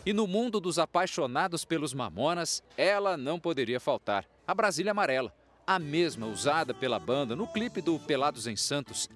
[0.05, 4.25] E no mundo dos apaixonados pelos Mamonas, ela não poderia faltar.
[4.45, 5.33] A Brasília Amarela,
[5.67, 9.09] a mesma usada pela banda no clipe do Pelados em Santos.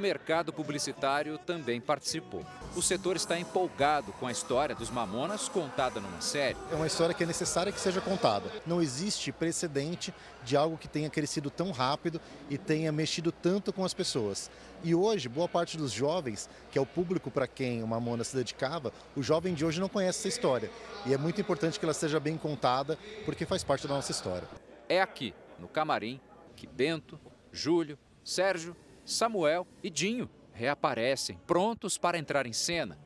[0.00, 2.44] Mercado publicitário também participou.
[2.74, 6.56] O setor está empolgado com a história dos Mamonas contada numa série.
[6.72, 8.50] É uma história que é necessária que seja contada.
[8.66, 13.84] Não existe precedente de algo que tenha crescido tão rápido e tenha mexido tanto com
[13.84, 14.50] as pessoas.
[14.82, 18.34] E hoje, boa parte dos jovens, que é o público para quem o Mamona se
[18.34, 20.70] dedicava, o jovem de hoje não conhece essa história.
[21.04, 24.48] E é muito importante que ela seja bem contada, porque faz parte da nossa história.
[24.88, 26.20] É aqui, no camarim,
[26.56, 27.20] que Bento,
[27.52, 28.76] Júlio, Sérgio,
[29.10, 32.98] Samuel e Dinho reaparecem, prontos para entrar em cena.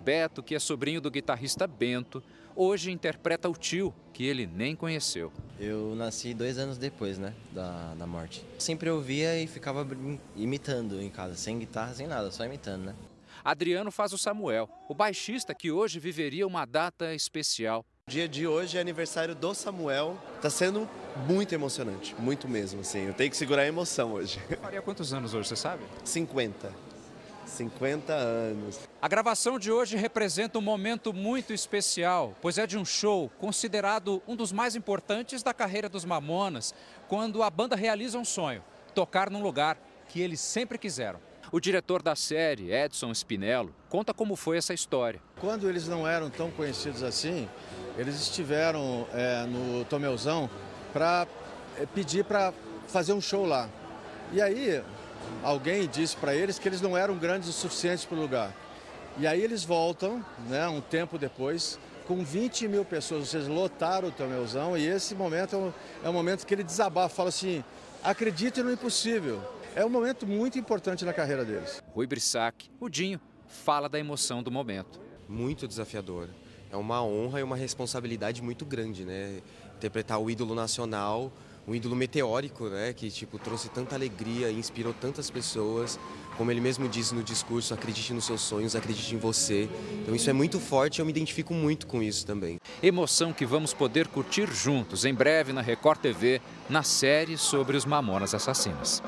[0.00, 2.22] Beto, que é sobrinho do guitarrista Bento,
[2.54, 5.32] hoje interpreta o tio, que ele nem conheceu.
[5.58, 8.44] Eu nasci dois anos depois, né, da, da morte.
[8.58, 9.86] Sempre ouvia e ficava
[10.36, 12.94] imitando em casa, sem guitarra, sem nada, só imitando, né.
[13.44, 17.84] Adriano faz o Samuel, o baixista que hoje viveria uma data especial.
[18.08, 20.16] O dia de hoje é aniversário do Samuel.
[20.40, 20.88] Tá sendo
[21.26, 23.06] muito emocionante, muito mesmo, assim.
[23.06, 24.40] Eu tenho que segurar a emoção hoje.
[24.62, 25.82] Faria quantos anos hoje, você sabe?
[26.04, 26.72] 50.
[27.44, 28.80] 50 anos.
[29.02, 34.22] A gravação de hoje representa um momento muito especial, pois é de um show considerado
[34.26, 36.74] um dos mais importantes da carreira dos Mamonas,
[37.08, 39.76] quando a banda realiza um sonho, tocar num lugar
[40.08, 41.20] que eles sempre quiseram.
[41.50, 45.20] O diretor da série, Edson Spinello, conta como foi essa história.
[45.40, 47.48] Quando eles não eram tão conhecidos assim,
[47.98, 50.48] eles estiveram é, no Tomeuzão
[50.92, 51.26] para
[51.76, 52.54] é, pedir para
[52.86, 53.68] fazer um show lá.
[54.32, 54.82] E aí
[55.42, 58.54] alguém disse para eles que eles não eram grandes o suficiente para o lugar.
[59.18, 61.76] E aí eles voltam, né, um tempo depois,
[62.06, 65.72] com 20 mil pessoas, ou seja, lotaram o Tomeuzão, e esse momento é um,
[66.04, 67.64] é um momento que ele desabafa, fala assim,
[68.02, 69.42] acredite no impossível.
[69.74, 71.82] É um momento muito importante na carreira deles.
[71.92, 75.00] Rui Brissac, o Dinho, fala da emoção do momento.
[75.28, 76.28] Muito desafiador.
[76.70, 79.40] É uma honra e uma responsabilidade muito grande, né?
[79.76, 81.32] Interpretar o ídolo nacional
[81.68, 86.00] um ídolo meteórico, né, que tipo trouxe tanta alegria, inspirou tantas pessoas.
[86.36, 89.68] Como ele mesmo disse no discurso, acredite nos seus sonhos, acredite em você.
[90.00, 92.58] Então isso é muito forte, eu me identifico muito com isso também.
[92.82, 96.40] Emoção que vamos poder curtir juntos em breve na Record TV,
[96.70, 99.02] na série sobre os Mamonas Assassinos.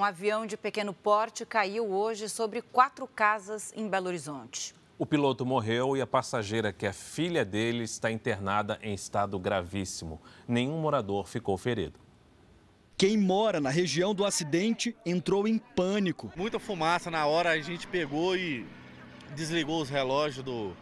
[0.00, 4.74] Um avião de pequeno porte caiu hoje sobre quatro casas em Belo Horizonte.
[4.98, 10.18] O piloto morreu e a passageira, que é filha dele, está internada em estado gravíssimo.
[10.48, 12.00] Nenhum morador ficou ferido.
[12.96, 16.32] Quem mora na região do acidente entrou em pânico.
[16.34, 18.66] Muita fumaça na hora, a gente pegou e
[19.36, 20.74] desligou os relógios do,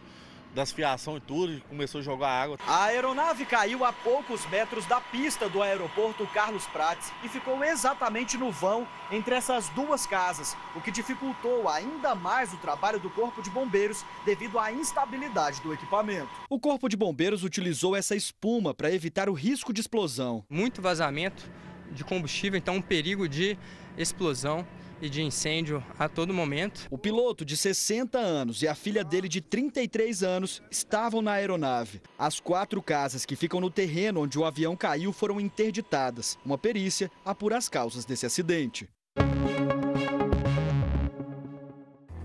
[0.59, 2.57] das fiação e tudo, e começou a jogar água.
[2.67, 8.37] A aeronave caiu a poucos metros da pista do aeroporto Carlos Prates e ficou exatamente
[8.37, 13.41] no vão entre essas duas casas, o que dificultou ainda mais o trabalho do Corpo
[13.41, 16.29] de Bombeiros devido à instabilidade do equipamento.
[16.49, 20.43] O Corpo de Bombeiros utilizou essa espuma para evitar o risco de explosão.
[20.49, 21.49] Muito vazamento
[21.89, 23.57] de combustível, então um perigo de
[23.97, 24.67] explosão
[25.01, 26.87] e de incêndio a todo momento.
[26.89, 32.01] O piloto de 60 anos e a filha dele de 33 anos estavam na aeronave.
[32.17, 36.37] As quatro casas que ficam no terreno onde o avião caiu foram interditadas.
[36.45, 38.87] Uma perícia apura as causas desse acidente.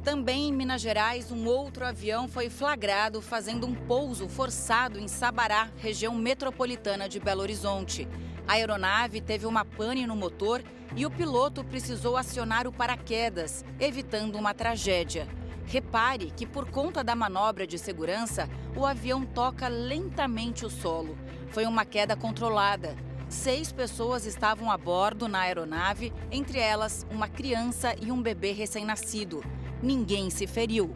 [0.05, 5.71] Também em Minas Gerais, um outro avião foi flagrado fazendo um pouso forçado em Sabará,
[5.79, 8.07] região metropolitana de Belo Horizonte.
[8.47, 10.63] A aeronave teve uma pane no motor
[10.95, 15.27] e o piloto precisou acionar o paraquedas, evitando uma tragédia.
[15.67, 21.17] Repare que, por conta da manobra de segurança, o avião toca lentamente o solo.
[21.49, 22.95] Foi uma queda controlada.
[23.31, 29.43] Seis pessoas estavam a bordo na aeronave, entre elas uma criança e um bebê recém-nascido.
[29.83, 30.95] Ninguém se feriu.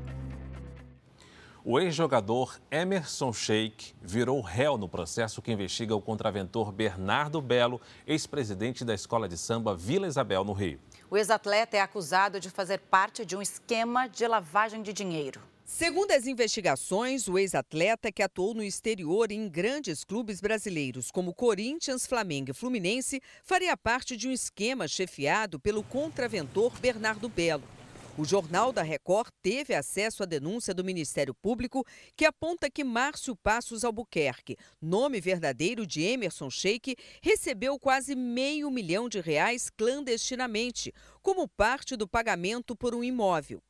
[1.70, 8.86] O ex-jogador Emerson Sheik virou réu no processo que investiga o contraventor Bernardo Belo, ex-presidente
[8.86, 10.80] da escola de samba Vila Isabel, no Rio.
[11.10, 15.42] O ex-atleta é acusado de fazer parte de um esquema de lavagem de dinheiro.
[15.62, 22.06] Segundo as investigações, o ex-atleta que atuou no exterior em grandes clubes brasileiros como Corinthians,
[22.06, 27.77] Flamengo e Fluminense faria parte de um esquema chefiado pelo contraventor Bernardo Belo.
[28.18, 33.36] O Jornal da Record teve acesso à denúncia do Ministério Público que aponta que Márcio
[33.36, 40.92] Passos Albuquerque, nome verdadeiro de Emerson Sheik, recebeu quase meio milhão de reais clandestinamente,
[41.22, 43.62] como parte do pagamento por um imóvel.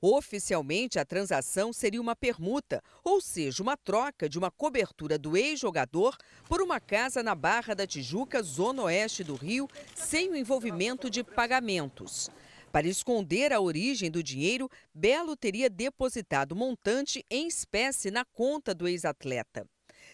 [0.00, 6.16] Oficialmente, a transação seria uma permuta, ou seja, uma troca de uma cobertura do ex-jogador
[6.48, 11.24] por uma casa na Barra da Tijuca, zona oeste do Rio, sem o envolvimento de
[11.24, 12.30] pagamentos.
[12.76, 18.86] Para esconder a origem do dinheiro, Belo teria depositado montante em espécie na conta do
[18.86, 19.66] ex-atleta.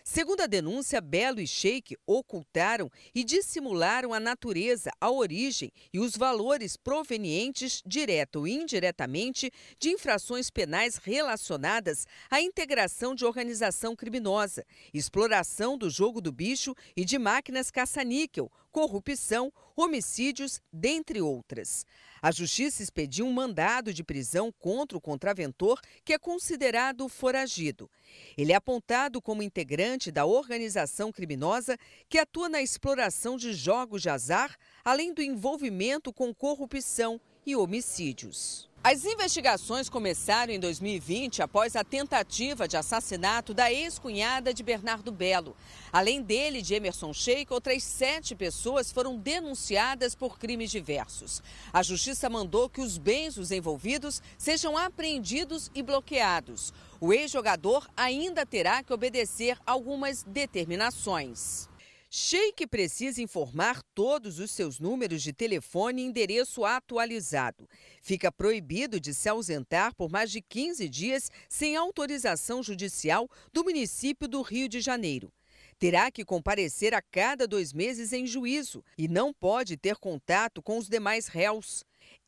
[0.05, 6.17] Segundo a denúncia, Belo e Sheik ocultaram e dissimularam a natureza, a origem e os
[6.17, 15.77] valores provenientes, direta ou indiretamente, de infrações penais relacionadas à integração de organização criminosa, exploração
[15.77, 21.87] do jogo do bicho e de máquinas caça-níquel, corrupção, homicídios, dentre outras.
[22.21, 27.91] A Justiça expediu um mandado de prisão contra o contraventor, que é considerado foragido.
[28.37, 31.77] Ele é apontado como integrante da organização criminosa
[32.09, 38.72] que atua na exploração de jogos de azar, além do envolvimento com corrupção e homicídios.
[38.85, 45.57] As investigações começaram em 2020 após a tentativa de assassinato da ex-cunhada de Bernardo Belo.
[45.93, 51.41] Além dele, de Emerson Sheik, outras sete pessoas foram denunciadas por crimes diversos.
[51.73, 56.75] A justiça mandou que os bens dos envolvidos sejam apreendidos e bloqueados.
[57.01, 61.71] O ex-jogador ainda terá que obedecer algumas determinações.
[62.15, 67.67] Sheik precisa informar todos os seus números de telefone e endereço atualizado.
[68.03, 74.29] Fica proibido de se ausentar por mais de 15 dias sem autorização judicial do município
[74.29, 75.33] do Rio de Janeiro.
[75.79, 80.77] Terá que comparecer a cada dois meses em juízo e não pode ter contato com
[80.77, 81.83] os demais réus.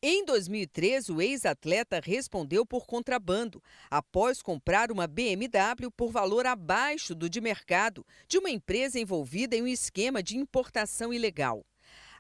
[0.06, 7.26] Em 2013, o ex-atleta respondeu por contrabando, após comprar uma BMW por valor abaixo do
[7.26, 11.64] de mercado de uma empresa envolvida em um esquema de importação ilegal.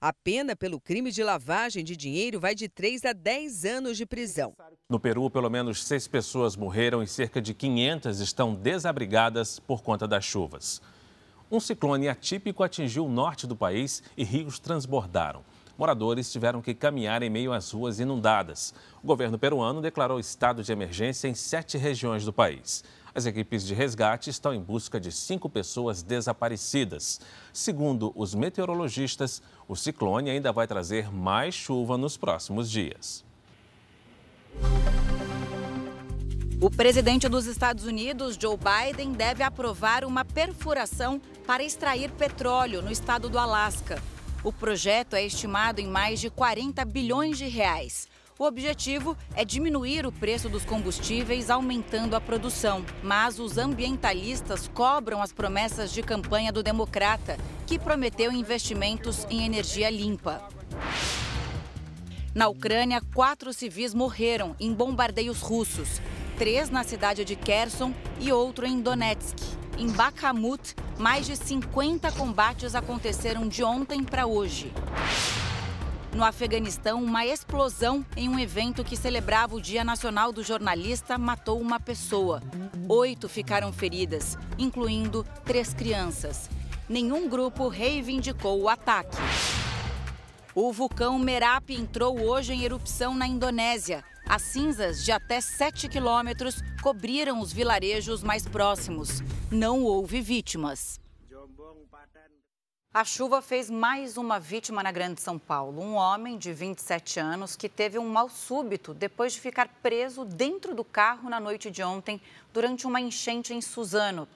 [0.00, 4.06] A pena pelo crime de lavagem de dinheiro vai de 3 a 10 anos de
[4.06, 4.54] prisão.
[4.88, 10.08] No Peru, pelo menos seis pessoas morreram e cerca de 500 estão desabrigadas por conta
[10.08, 10.80] das chuvas.
[11.50, 15.44] Um ciclone atípico atingiu o norte do país e rios transbordaram
[15.78, 18.74] moradores tiveram que caminhar em meio às ruas inundadas.
[19.02, 22.84] O governo peruano declarou estado de emergência em sete regiões do país.
[23.14, 27.20] As equipes de resgate estão em busca de cinco pessoas desaparecidas.
[27.52, 33.24] Segundo os meteorologistas, o ciclone ainda vai trazer mais chuva nos próximos dias.
[36.60, 42.90] O presidente dos Estados Unidos, Joe Biden, deve aprovar uma perfuração para extrair petróleo no
[42.90, 44.02] estado do Alasca.
[44.44, 48.06] O projeto é estimado em mais de 40 bilhões de reais.
[48.38, 52.84] O objetivo é diminuir o preço dos combustíveis, aumentando a produção.
[53.02, 59.88] Mas os ambientalistas cobram as promessas de campanha do Democrata, que prometeu investimentos em energia
[59.88, 60.46] limpa.
[62.34, 66.02] Na Ucrânia, quatro civis morreram em bombardeios russos:
[66.36, 69.36] três na cidade de Kherson e outro em Donetsk.
[69.76, 74.72] Em Bakhmut, mais de 50 combates aconteceram de ontem para hoje.
[76.14, 81.60] No Afeganistão, uma explosão em um evento que celebrava o Dia Nacional do Jornalista matou
[81.60, 82.40] uma pessoa.
[82.88, 86.48] Oito ficaram feridas, incluindo três crianças.
[86.88, 89.16] Nenhum grupo reivindicou o ataque.
[90.54, 94.04] O vulcão Merapi entrou hoje em erupção na Indonésia.
[94.26, 99.22] As cinzas de até 7 quilômetros cobriram os vilarejos mais próximos.
[99.50, 100.98] Não houve vítimas.
[102.92, 105.82] A chuva fez mais uma vítima na Grande São Paulo.
[105.82, 110.74] Um homem de 27 anos que teve um mal súbito depois de ficar preso dentro
[110.74, 112.20] do carro na noite de ontem
[112.52, 114.28] durante uma enchente em Suzano.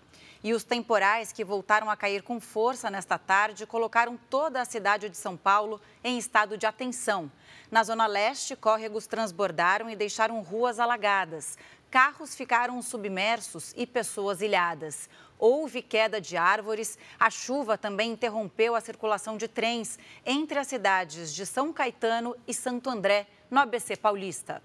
[0.42, 5.08] E os temporais que voltaram a cair com força nesta tarde colocaram toda a cidade
[5.08, 7.30] de São Paulo em estado de atenção.
[7.70, 11.58] Na Zona Leste, córregos transbordaram e deixaram ruas alagadas.
[11.90, 15.08] Carros ficaram submersos e pessoas ilhadas.
[15.38, 16.98] Houve queda de árvores.
[17.18, 22.54] A chuva também interrompeu a circulação de trens entre as cidades de São Caetano e
[22.54, 24.62] Santo André, no ABC Paulista.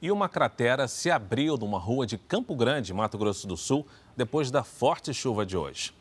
[0.00, 4.50] E uma cratera se abriu numa rua de Campo Grande, Mato Grosso do Sul, depois
[4.50, 5.94] da forte chuva de hoje.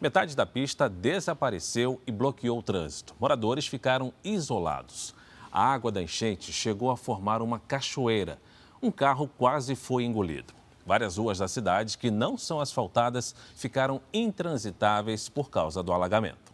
[0.00, 3.14] Metade da pista desapareceu e bloqueou o trânsito.
[3.20, 5.14] Moradores ficaram isolados.
[5.50, 8.40] A água da enchente chegou a formar uma cachoeira.
[8.82, 10.52] Um carro quase foi engolido.
[10.84, 16.52] Várias ruas da cidade que não são asfaltadas ficaram intransitáveis por causa do alagamento.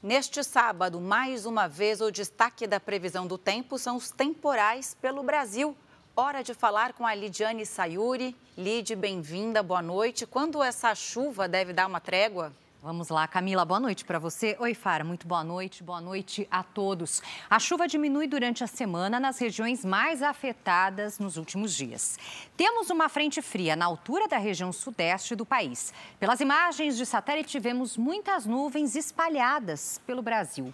[0.00, 5.24] Neste sábado, mais uma vez, o destaque da previsão do tempo são os temporais pelo
[5.24, 5.76] Brasil.
[6.14, 8.36] Hora de falar com a Lidiane Sayuri.
[8.56, 10.24] Lid, bem-vinda, boa noite.
[10.24, 12.52] Quando essa chuva deve dar uma trégua?
[12.80, 14.56] Vamos lá, Camila, boa noite para você.
[14.60, 17.20] Oi, Fara, muito boa noite, boa noite a todos.
[17.50, 22.16] A chuva diminui durante a semana nas regiões mais afetadas nos últimos dias.
[22.56, 25.92] Temos uma frente fria na altura da região sudeste do país.
[26.20, 30.72] Pelas imagens de satélite, vemos muitas nuvens espalhadas pelo Brasil.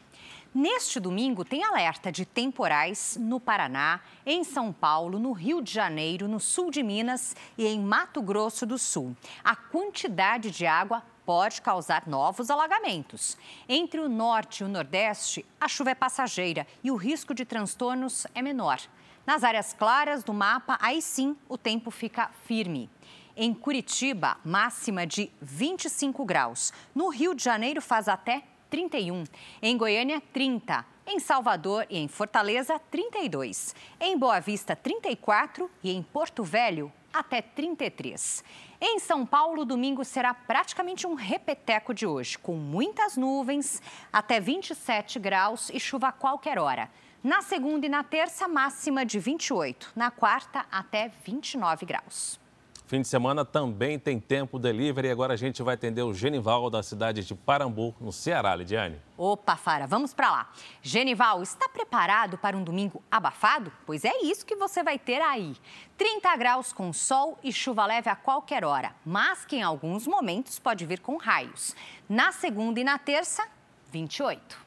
[0.55, 6.29] Neste domingo, tem alerta de temporais no Paraná, em São Paulo, no Rio de Janeiro,
[6.29, 9.17] no sul de Minas e em Mato Grosso do Sul.
[9.43, 13.37] A quantidade de água pode causar novos alagamentos.
[13.69, 18.27] Entre o norte e o nordeste, a chuva é passageira e o risco de transtornos
[18.35, 18.81] é menor.
[19.27, 22.91] Nas áreas claras do mapa, aí sim o tempo fica firme.
[23.37, 26.73] Em Curitiba, máxima de 25 graus.
[26.95, 29.25] No Rio de Janeiro, faz até 31.
[29.63, 30.85] Em Goiânia, 30.
[31.07, 33.75] Em Salvador e em Fortaleza, 32.
[34.01, 35.71] Em Boa Vista, 34.
[35.83, 38.43] E em Porto Velho, até 33.
[38.81, 43.81] Em São Paulo, domingo será praticamente um repeteco de hoje, com muitas nuvens,
[44.13, 46.91] até 27 graus e chuva a qualquer hora.
[47.23, 49.93] Na segunda e na terça, máxima de 28.
[49.97, 52.44] Na quarta, até 29 graus.
[52.87, 56.69] Fim de semana também tem tempo delivery e agora a gente vai atender o Genival
[56.69, 59.01] da cidade de Parambu, no Ceará, Lidiane.
[59.17, 60.53] Opa, Fara, vamos para lá.
[60.83, 63.73] Genival, está preparado para um domingo abafado?
[63.87, 65.57] Pois é isso que você vai ter aí.
[65.97, 70.59] 30 graus com sol e chuva leve a qualquer hora, mas que em alguns momentos
[70.59, 71.75] pode vir com raios.
[72.07, 73.49] Na segunda e na terça,
[73.93, 74.64] 28.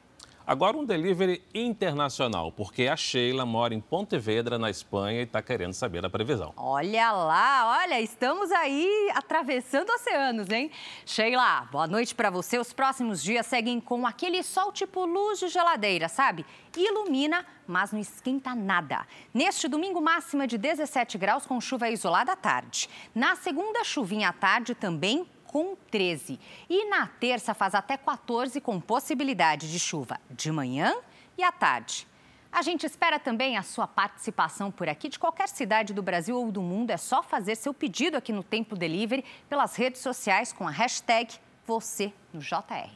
[0.48, 5.74] Agora um delivery internacional, porque a Sheila mora em Pontevedra, na Espanha, e está querendo
[5.74, 6.54] saber a previsão.
[6.56, 10.70] Olha lá, olha, estamos aí atravessando oceanos, hein?
[11.04, 12.58] Sheila, boa noite para você.
[12.58, 16.46] Os próximos dias seguem com aquele sol tipo luz de geladeira, sabe?
[16.74, 19.06] Ilumina, mas não esquenta nada.
[19.34, 22.88] Neste domingo, máxima de 17 graus com chuva isolada à tarde.
[23.14, 26.38] Na segunda, chuvinha à tarde também com 13.
[26.70, 30.94] E na terça faz até 14 com possibilidade de chuva de manhã
[31.36, 32.06] e à tarde.
[32.50, 36.50] A gente espera também a sua participação por aqui de qualquer cidade do Brasil ou
[36.50, 36.90] do mundo.
[36.90, 41.34] É só fazer seu pedido aqui no Tempo Delivery pelas redes sociais com a hashtag
[41.66, 42.90] você no JR.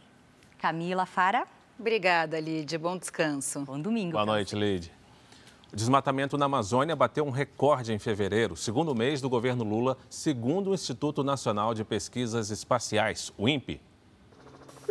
[0.59, 1.47] Camila Fara.
[1.79, 2.79] Obrigada, Lid.
[2.79, 3.61] Bom descanso.
[3.61, 4.13] Bom domingo.
[4.13, 4.91] Boa noite, Lid.
[5.73, 10.69] O desmatamento na Amazônia bateu um recorde em fevereiro, segundo mês do governo Lula, segundo
[10.69, 13.81] o Instituto Nacional de Pesquisas Espaciais, o INPE.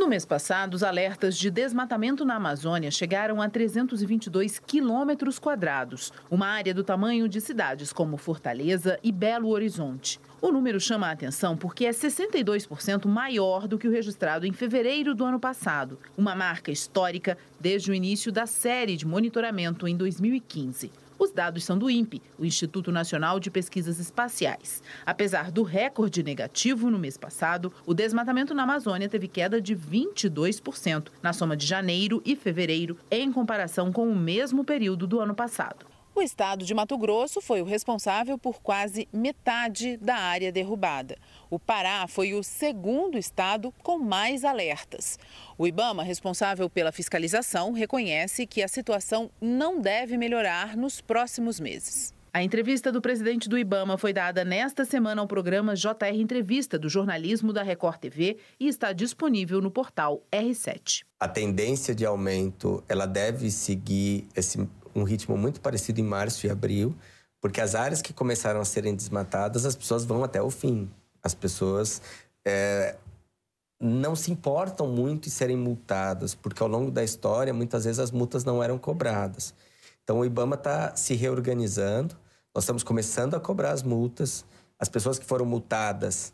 [0.01, 6.47] No mês passado, os alertas de desmatamento na Amazônia chegaram a 322 quilômetros quadrados, uma
[6.47, 10.19] área do tamanho de cidades como Fortaleza e Belo Horizonte.
[10.41, 15.13] O número chama a atenção porque é 62% maior do que o registrado em fevereiro
[15.13, 20.91] do ano passado, uma marca histórica desde o início da série de monitoramento em 2015.
[21.22, 24.82] Os dados são do INPE, o Instituto Nacional de Pesquisas Espaciais.
[25.05, 31.09] Apesar do recorde negativo no mês passado, o desmatamento na Amazônia teve queda de 22%
[31.22, 35.90] na soma de janeiro e fevereiro, em comparação com o mesmo período do ano passado.
[36.14, 41.18] O estado de Mato Grosso foi o responsável por quase metade da área derrubada.
[41.49, 45.18] O Pará foi o segundo estado com mais alertas.
[45.57, 52.14] O Ibama, responsável pela fiscalização, reconhece que a situação não deve melhorar nos próximos meses.
[52.34, 56.88] A entrevista do presidente do Ibama foi dada nesta semana ao programa JR Entrevista do
[56.88, 61.03] jornalismo da Record TV e está disponível no portal R7.
[61.20, 66.49] A tendência de aumento, ela deve seguir esse um ritmo muito parecido em março e
[66.49, 66.95] abril,
[67.39, 70.89] porque as áreas que começaram a serem desmatadas, as pessoas vão até o fim.
[71.23, 72.01] As pessoas
[72.45, 72.95] é,
[73.79, 78.11] não se importam muito em serem multadas, porque ao longo da história, muitas vezes as
[78.11, 79.53] multas não eram cobradas.
[80.03, 82.15] Então, o IBAMA está se reorganizando,
[82.53, 84.45] nós estamos começando a cobrar as multas.
[84.77, 86.33] As pessoas que foram multadas,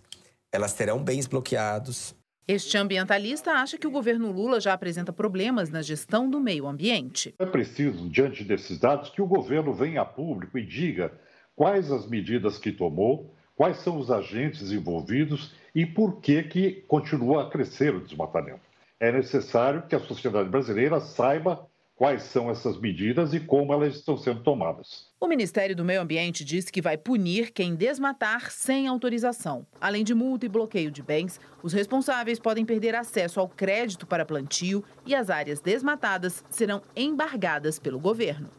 [0.52, 2.16] elas terão bens bloqueados,
[2.48, 7.36] este ambientalista acha que o governo Lula já apresenta problemas na gestão do meio ambiente.
[7.38, 11.12] É preciso, diante desses dados, que o governo venha a público e diga
[11.56, 17.44] quais as medidas que tomou, quais são os agentes envolvidos e por que, que continua
[17.44, 18.62] a crescer o desmatamento.
[18.98, 24.16] É necessário que a sociedade brasileira saiba quais são essas medidas e como elas estão
[24.16, 25.07] sendo tomadas.
[25.20, 29.66] O Ministério do Meio Ambiente disse que vai punir quem desmatar sem autorização.
[29.82, 34.26] Além de multa e bloqueio de bens, os responsáveis podem perder acesso ao crédito para
[34.26, 38.50] plantio e as áreas desmatadas serão embargadas pelo governo.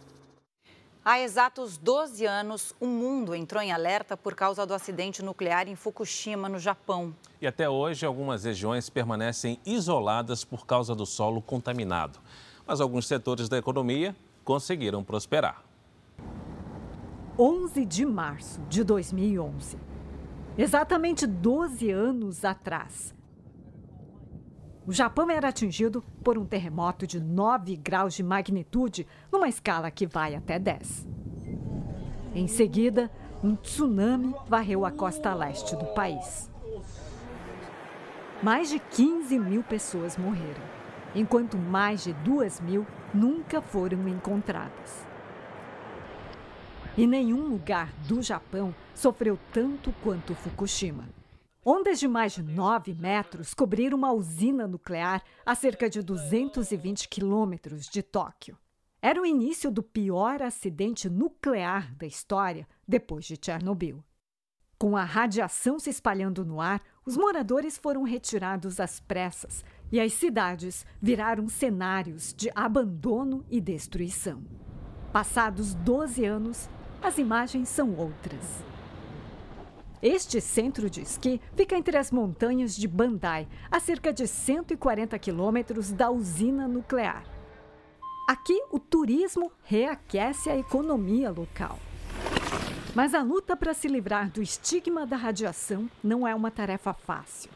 [1.04, 5.76] Há exatos 12 anos, o mundo entrou em alerta por causa do acidente nuclear em
[5.76, 7.14] Fukushima, no Japão.
[7.40, 12.18] E até hoje, algumas regiões permanecem isoladas por causa do solo contaminado
[12.68, 15.67] mas alguns setores da economia conseguiram prosperar.
[17.40, 19.78] 11 de março de 2011.
[20.56, 23.14] Exatamente 12 anos atrás.
[24.84, 30.04] O Japão era atingido por um terremoto de 9 graus de magnitude, numa escala que
[30.04, 31.06] vai até 10.
[32.34, 33.08] Em seguida,
[33.44, 36.50] um tsunami varreu a costa leste do país.
[38.42, 40.78] Mais de 15 mil pessoas morreram.
[41.14, 45.07] enquanto mais de duas mil nunca foram encontradas.
[46.98, 51.08] E nenhum lugar do Japão sofreu tanto quanto Fukushima.
[51.64, 57.86] Ondas de mais de 9 metros cobriram uma usina nuclear a cerca de 220 quilômetros
[57.86, 58.58] de Tóquio.
[59.00, 64.02] Era o início do pior acidente nuclear da história depois de Chernobyl.
[64.76, 70.14] Com a radiação se espalhando no ar, os moradores foram retirados às pressas e as
[70.14, 74.42] cidades viraram cenários de abandono e destruição.
[75.12, 76.68] Passados 12 anos,
[77.02, 78.62] as imagens são outras.
[80.00, 85.90] Este centro de esqui fica entre as montanhas de Bandai, a cerca de 140 quilômetros
[85.90, 87.24] da usina nuclear.
[88.28, 91.78] Aqui, o turismo reaquece a economia local.
[92.94, 97.50] Mas a luta para se livrar do estigma da radiação não é uma tarefa fácil.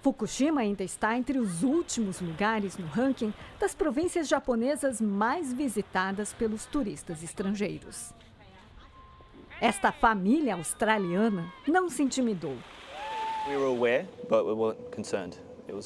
[0.00, 6.66] Fukushima ainda está entre os últimos lugares no ranking das províncias japonesas mais visitadas pelos
[6.66, 8.12] turistas estrangeiros.
[9.62, 12.56] Esta família australiana não se intimidou.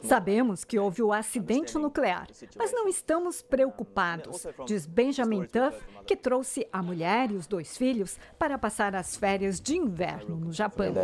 [0.03, 6.67] Sabemos que houve o acidente nuclear, mas não estamos preocupados, diz Benjamin Tuff, que trouxe
[6.73, 10.95] a mulher e os dois filhos para passar as férias de inverno no Japão.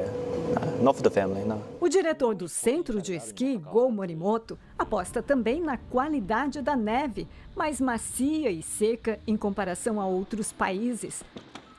[1.78, 7.82] O diretor do centro de esqui, Go Morimoto, aposta também na qualidade da neve, mais
[7.82, 11.22] macia e seca em comparação a outros países,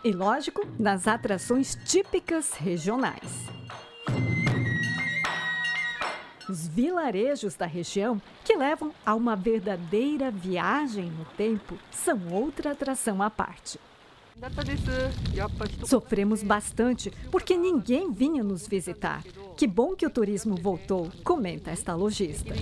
[0.04, 3.48] e, lógico, nas atrações típicas regionais.
[6.50, 13.22] Os vilarejos da região, que levam a uma verdadeira viagem no tempo, são outra atração
[13.22, 13.80] à parte.
[15.86, 19.24] Sofremos bastante porque ninguém vinha nos visitar.
[19.56, 22.54] Que bom que o turismo voltou, comenta esta lojista.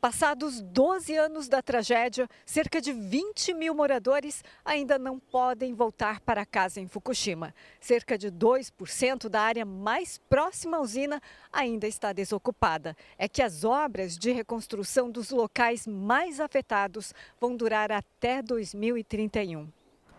[0.00, 6.44] Passados 12 anos da tragédia, cerca de 20 mil moradores ainda não podem voltar para
[6.44, 7.54] casa em Fukushima.
[7.80, 11.20] Cerca de 2% da área mais próxima à usina
[11.50, 12.94] ainda está desocupada.
[13.16, 19.66] É que as obras de reconstrução dos locais mais afetados vão durar até 2031.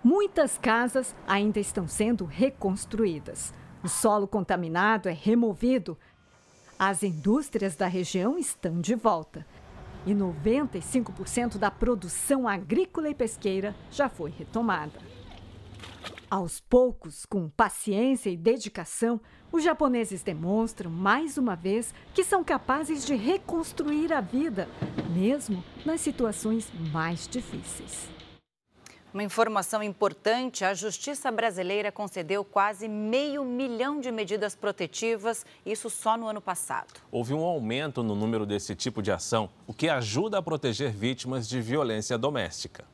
[0.03, 3.53] Muitas casas ainda estão sendo reconstruídas.
[3.83, 5.97] O solo contaminado é removido.
[6.79, 9.45] As indústrias da região estão de volta
[10.05, 14.99] e 95% da produção agrícola e pesqueira já foi retomada.
[16.29, 19.21] Aos poucos, com paciência e dedicação,
[19.51, 24.67] os japoneses demonstram mais uma vez que são capazes de reconstruir a vida,
[25.09, 28.16] mesmo nas situações mais difíceis.
[29.17, 36.15] Uma informação importante: a Justiça brasileira concedeu quase meio milhão de medidas protetivas, isso só
[36.15, 36.93] no ano passado.
[37.09, 41.49] Houve um aumento no número desse tipo de ação, o que ajuda a proteger vítimas
[41.49, 42.85] de violência doméstica.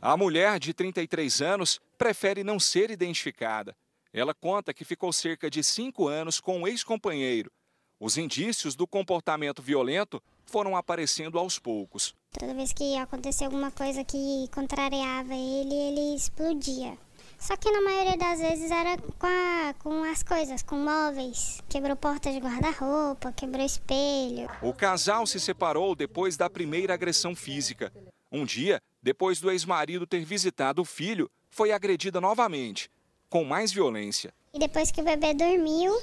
[0.00, 3.74] A mulher de 33 anos prefere não ser identificada.
[4.12, 7.50] Ela conta que ficou cerca de cinco anos com um ex-companheiro.
[7.98, 12.14] Os indícios do comportamento violento foram aparecendo aos poucos.
[12.38, 16.98] Toda vez que acontecia alguma coisa que contrariava ele, ele explodia.
[17.38, 21.62] Só que na maioria das vezes era com, a, com as coisas, com móveis.
[21.68, 24.50] Quebrou porta de guarda-roupa, quebrou espelho.
[24.60, 27.90] O casal se separou depois da primeira agressão física.
[28.30, 32.90] Um dia, depois do ex-marido ter visitado o filho, foi agredida novamente,
[33.30, 34.32] com mais violência.
[34.52, 35.98] E depois que o bebê dormiu,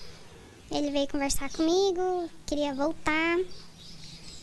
[0.71, 3.37] ele veio conversar comigo, queria voltar.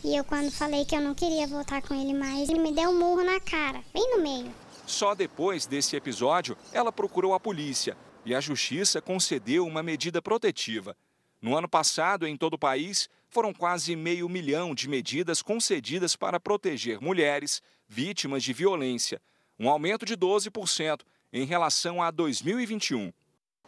[0.02, 2.88] E eu, quando falei que eu não queria voltar com ele mais, ele me deu
[2.88, 4.50] um murro na cara, bem no meio.
[4.86, 10.96] Só depois desse episódio, ela procurou a polícia e a justiça concedeu uma medida protetiva.
[11.40, 16.40] No ano passado, em todo o país, foram quase meio milhão de medidas concedidas para
[16.40, 19.20] proteger mulheres vítimas de violência,
[19.58, 21.00] um aumento de 12%
[21.32, 23.12] em relação a 2021.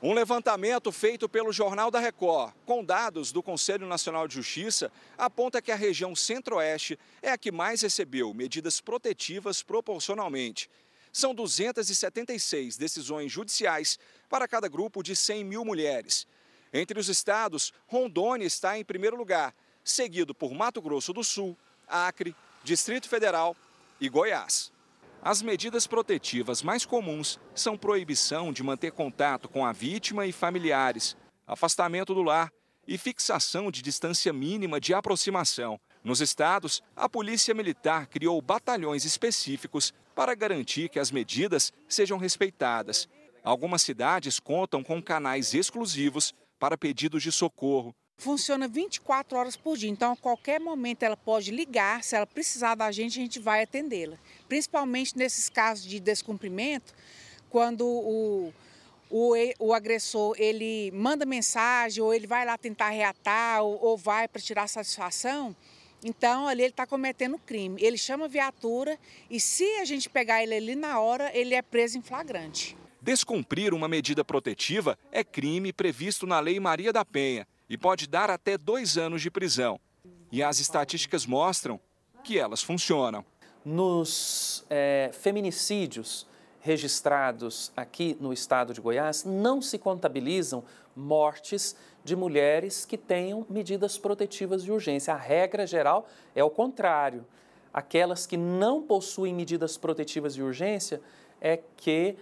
[0.04, 5.62] Um levantamento feito pelo Jornal da Record, com dados do Conselho Nacional de Justiça, aponta
[5.62, 10.68] que a região Centro-Oeste é a que mais recebeu medidas protetivas proporcionalmente.
[11.12, 13.96] São 276 decisões judiciais
[14.28, 16.26] para cada grupo de 100 mil mulheres.
[16.72, 22.34] Entre os estados, Rondônia está em primeiro lugar, seguido por Mato Grosso do Sul, Acre,
[22.64, 23.54] Distrito Federal
[24.00, 24.72] e Goiás.
[25.24, 31.16] As medidas protetivas mais comuns são proibição de manter contato com a vítima e familiares,
[31.46, 32.50] afastamento do lar
[32.88, 35.78] e fixação de distância mínima de aproximação.
[36.02, 43.08] Nos estados, a Polícia Militar criou batalhões específicos para garantir que as medidas sejam respeitadas.
[43.44, 47.94] Algumas cidades contam com canais exclusivos para pedidos de socorro.
[48.22, 49.90] Funciona 24 horas por dia.
[49.90, 53.64] Então, a qualquer momento ela pode ligar, se ela precisar da gente, a gente vai
[53.64, 54.16] atendê-la.
[54.48, 56.94] Principalmente nesses casos de descumprimento,
[57.50, 58.54] quando o,
[59.10, 64.28] o, o agressor ele manda mensagem ou ele vai lá tentar reatar ou, ou vai
[64.28, 65.54] para tirar satisfação,
[66.04, 67.82] então ali ele está cometendo crime.
[67.82, 68.98] Ele chama viatura
[69.28, 72.76] e se a gente pegar ele ali na hora, ele é preso em flagrante.
[73.00, 78.28] Descumprir uma medida protetiva é crime previsto na Lei Maria da Penha e pode dar
[78.28, 79.80] até dois anos de prisão.
[80.30, 81.80] E as estatísticas mostram
[82.22, 83.24] que elas funcionam.
[83.64, 86.26] Nos é, feminicídios,
[86.60, 90.62] registrados aqui no estado de Goiás, não se contabilizam
[90.94, 95.14] mortes de mulheres que tenham medidas protetivas de urgência.
[95.14, 97.24] A regra geral é o contrário.
[97.72, 101.00] Aquelas que não possuem medidas protetivas de urgência
[101.40, 102.16] é que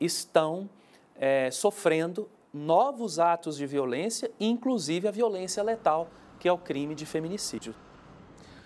[0.00, 0.68] estão
[1.14, 7.06] é, sofrendo novos atos de violência, inclusive a violência letal, que é o crime de
[7.06, 7.74] feminicídio.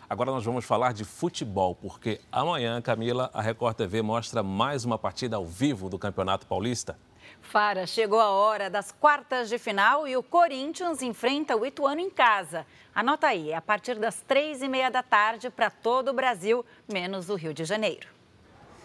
[0.08, 4.98] Agora nós vamos falar de futebol, porque amanhã, Camila, a Record TV mostra mais uma
[4.98, 6.98] partida ao vivo do Campeonato Paulista.
[7.40, 12.10] Fara, chegou a hora das quartas de final e o Corinthians enfrenta o Ituano em
[12.10, 12.66] casa.
[12.92, 16.64] Anota aí, é a partir das três e meia da tarde para todo o Brasil,
[16.92, 18.19] menos o Rio de Janeiro.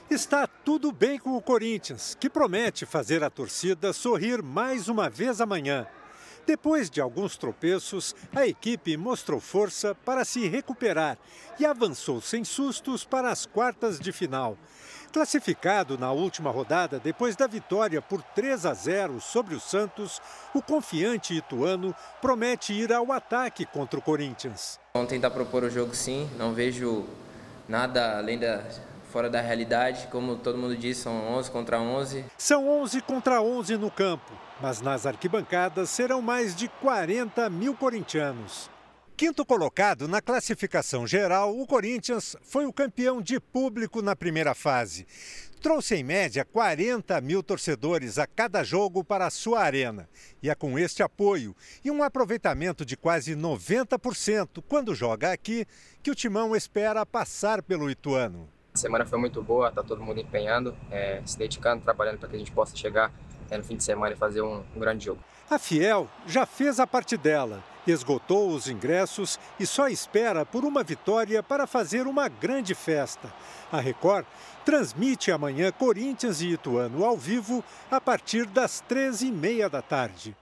[0.10, 5.42] Está tudo bem com o Corinthians, que promete fazer a torcida sorrir mais uma vez
[5.42, 5.88] amanhã.
[6.46, 11.18] Depois de alguns tropeços, a equipe mostrou força para se recuperar
[11.60, 14.56] e avançou sem sustos para as quartas de final.
[15.12, 20.22] Classificado na última rodada depois da vitória por 3 a 0 sobre o Santos,
[20.54, 24.80] o confiante ituano promete ir ao ataque contra o Corinthians.
[24.94, 27.08] Vamos tentar propor o jogo sim, não vejo
[27.68, 28.64] nada além da
[29.16, 32.26] fora da realidade, como todo mundo diz, são 11 contra 11.
[32.38, 38.70] São 11 contra 11 no campo mas nas arquibancadas serão mais de 40 mil corintianos.
[39.18, 45.08] Quinto colocado na classificação geral, o Corinthians foi o campeão de público na primeira fase.
[45.62, 50.10] Trouxe em média 40 mil torcedores a cada jogo para a sua arena.
[50.44, 55.66] E é com este apoio e um aproveitamento de quase 90% quando joga aqui
[56.04, 58.55] que o Timão espera passar pelo Ituano.
[58.76, 62.36] A semana foi muito boa, está todo mundo empenhando, é, se dedicando, trabalhando para que
[62.36, 63.10] a gente possa chegar
[63.50, 65.22] é, no fim de semana e fazer um, um grande jogo.
[65.50, 70.84] A Fiel já fez a parte dela, esgotou os ingressos e só espera por uma
[70.84, 73.34] vitória para fazer uma grande festa.
[73.72, 74.26] A Record
[74.66, 80.36] transmite amanhã Corinthians e Ituano ao vivo a partir das 13h30 da tarde.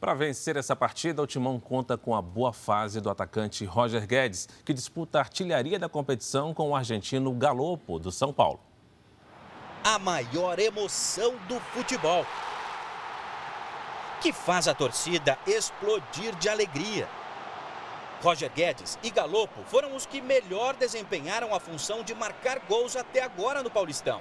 [0.00, 4.48] Para vencer essa partida, o Timão conta com a boa fase do atacante Roger Guedes,
[4.64, 8.60] que disputa a artilharia da competição com o argentino Galopo, do São Paulo
[9.82, 12.26] a maior emoção do futebol,
[14.20, 17.08] que faz a torcida explodir de alegria.
[18.22, 23.22] Roger Guedes e Galopo foram os que melhor desempenharam a função de marcar gols até
[23.22, 24.20] agora no Paulistão.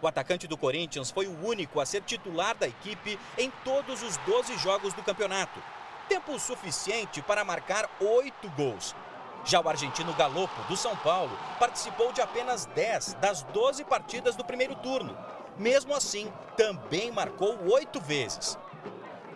[0.00, 4.16] O atacante do Corinthians foi o único a ser titular da equipe em todos os
[4.18, 5.60] 12 jogos do campeonato.
[6.08, 8.94] Tempo suficiente para marcar oito gols,
[9.44, 14.44] já o argentino Galopo, do São Paulo, participou de apenas 10 das 12 partidas do
[14.44, 15.16] primeiro turno.
[15.56, 18.58] Mesmo assim, também marcou oito vezes.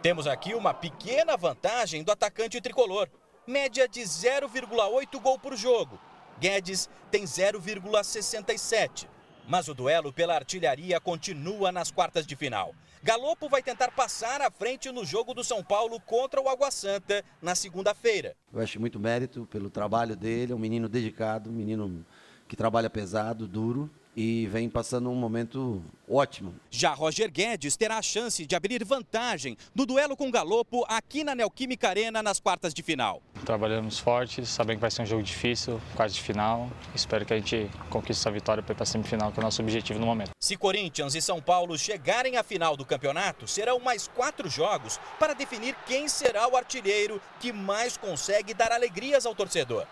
[0.03, 3.09] Temos aqui uma pequena vantagem do atacante tricolor.
[3.47, 5.99] Média de 0,8 gol por jogo.
[6.39, 9.09] Guedes tem 0,67.
[9.49, 12.75] Mas o duelo pela artilharia continua nas quartas de final.
[13.03, 17.25] Galopo vai tentar passar à frente no jogo do São Paulo contra o Água Santa
[17.41, 18.37] na segunda-feira.
[18.53, 22.07] Eu acho muito mérito pelo trabalho dele, é um menino dedicado, um menino
[22.47, 26.55] que trabalha pesado, duro e vem passando um momento ótimo.
[26.71, 31.25] Já Roger Guedes terá a chance de abrir vantagem no duelo com o Galopo aqui
[31.25, 33.23] na Neoquímica Arena nas quartas de final.
[33.45, 36.71] Trabalhamos fortes, sabendo que vai ser um jogo difícil, quase de final.
[36.95, 39.45] Espero que a gente conquiste essa vitória para ir para a semifinal, que é o
[39.45, 40.31] nosso objetivo no momento.
[40.41, 45.35] Se Corinthians e São Paulo chegarem à final do campeonato, serão mais quatro jogos para
[45.35, 49.87] definir quem será o artilheiro que mais consegue dar alegrias ao torcedor.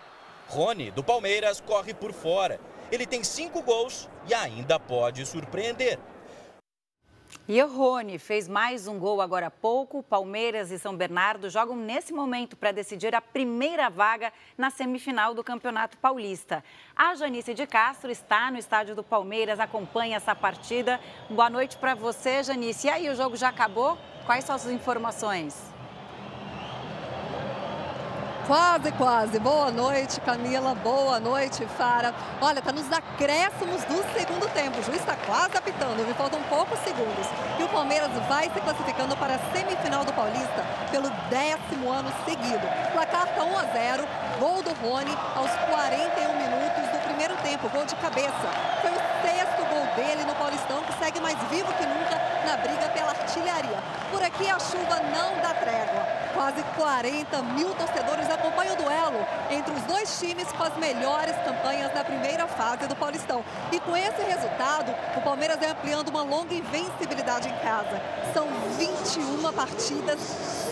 [0.47, 2.59] Rony, do Palmeiras, corre por fora
[2.91, 5.97] ele tem cinco gols e ainda pode surpreender.
[7.47, 10.03] E o Rony fez mais um gol agora há pouco.
[10.03, 15.43] Palmeiras e São Bernardo jogam nesse momento para decidir a primeira vaga na semifinal do
[15.43, 16.63] Campeonato Paulista.
[16.95, 20.99] A Janice de Castro está no estádio do Palmeiras, acompanha essa partida.
[21.29, 22.87] Boa noite para você, Janice.
[22.87, 23.97] E aí, o jogo já acabou?
[24.25, 25.71] Quais são as informações?
[28.47, 29.39] Quase, quase.
[29.39, 30.73] Boa noite, Camila.
[30.73, 32.13] Boa noite, Fara.
[32.41, 34.79] Olha, tá nos acréscimos do segundo tempo.
[34.79, 36.15] O juiz está quase apitando, viu?
[36.15, 37.27] Faltam poucos segundos.
[37.59, 42.67] E o Palmeiras vai se classificando para a semifinal do Paulista pelo décimo ano seguido.
[42.93, 44.07] Placar tá 1 a 0.
[44.39, 47.69] Gol do Rony aos 41 minutos do primeiro tempo.
[47.69, 48.47] Gol de cabeça.
[48.81, 52.89] Foi o sexto gol dele no Paulistão, que segue mais vivo que nunca na briga
[52.89, 53.77] pela artilharia.
[54.09, 56.20] Por aqui a chuva não dá trégua.
[56.33, 61.93] Quase 40 mil torcedores acompanham o duelo entre os dois times com as melhores campanhas
[61.93, 63.43] da primeira fase do Paulistão.
[63.71, 68.01] E com esse resultado, o Palmeiras vem ampliando uma longa invencibilidade em casa.
[68.33, 70.19] São 21 partidas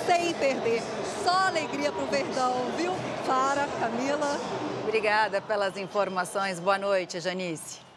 [0.06, 0.82] sem perder.
[1.24, 2.94] Só alegria para o Verdão, viu?
[3.26, 4.38] Para, Camila.
[4.84, 6.60] Obrigada pelas informações.
[6.60, 7.89] Boa noite, Janice.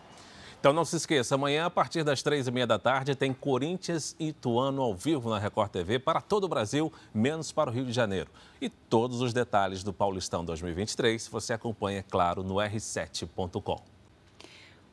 [0.62, 4.14] Então não se esqueça, amanhã, a partir das três e meia da tarde, tem Corinthians
[4.16, 7.84] e Ituano ao vivo na Record TV para todo o Brasil, menos para o Rio
[7.84, 8.30] de Janeiro.
[8.60, 13.82] E todos os detalhes do Paulistão 2023 você acompanha, é claro, no r7.com.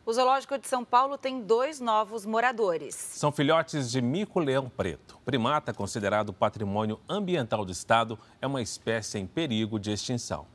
[0.03, 2.95] O Zoológico de São Paulo tem dois novos moradores.
[2.95, 5.19] São filhotes de mico-leão preto.
[5.23, 10.47] Primata, considerado patrimônio ambiental do estado, é uma espécie em perigo de extinção.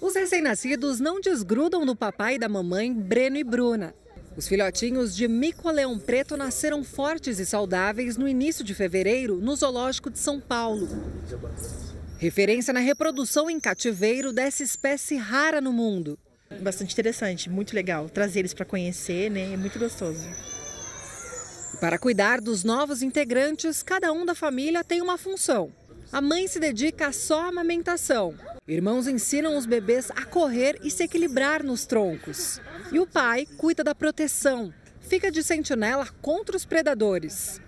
[0.00, 3.94] Os recém-nascidos não desgrudam do papai e da mamãe, Breno e Bruna.
[4.36, 10.10] Os filhotinhos de mico-leão preto nasceram fortes e saudáveis no início de fevereiro no Zoológico
[10.10, 10.86] de São Paulo.
[12.18, 16.18] Referência na reprodução em cativeiro dessa espécie rara no mundo.
[16.60, 18.10] Bastante interessante, muito legal.
[18.10, 19.54] Trazer eles para conhecer, né?
[19.54, 20.28] É muito gostoso.
[21.80, 25.72] Para cuidar dos novos integrantes, cada um da família tem uma função.
[26.12, 28.34] A mãe se dedica só à amamentação.
[28.68, 32.60] Irmãos ensinam os bebês a correr e se equilibrar nos troncos.
[32.92, 37.60] E o pai cuida da proteção, fica de sentinela contra os predadores.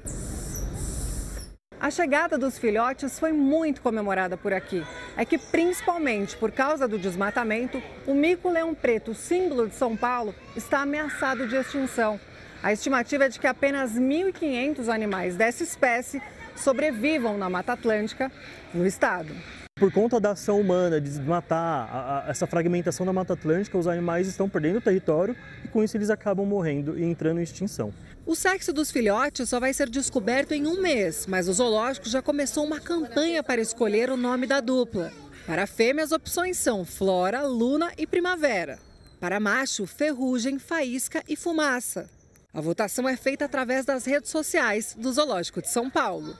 [1.80, 4.84] A chegada dos filhotes foi muito comemorada por aqui.
[5.16, 10.80] É que, principalmente por causa do desmatamento, o mico-leão preto, símbolo de São Paulo, está
[10.80, 12.20] ameaçado de extinção.
[12.62, 16.22] A estimativa é de que apenas 1.500 animais dessa espécie
[16.56, 18.30] sobrevivam na Mata Atlântica,
[18.74, 19.32] no estado.
[19.78, 23.86] Por conta da ação humana de desmatar a, a, essa fragmentação da Mata Atlântica, os
[23.86, 27.94] animais estão perdendo o território e com isso eles acabam morrendo e entrando em extinção.
[28.26, 32.20] O sexo dos filhotes só vai ser descoberto em um mês, mas o zoológico já
[32.20, 35.12] começou uma campanha para escolher o nome da dupla.
[35.46, 38.80] Para fêmea, as opções são Flora, Luna e Primavera.
[39.20, 42.10] Para macho, Ferrugem, Faísca e Fumaça.
[42.52, 46.36] A votação é feita através das redes sociais do Zoológico de São Paulo.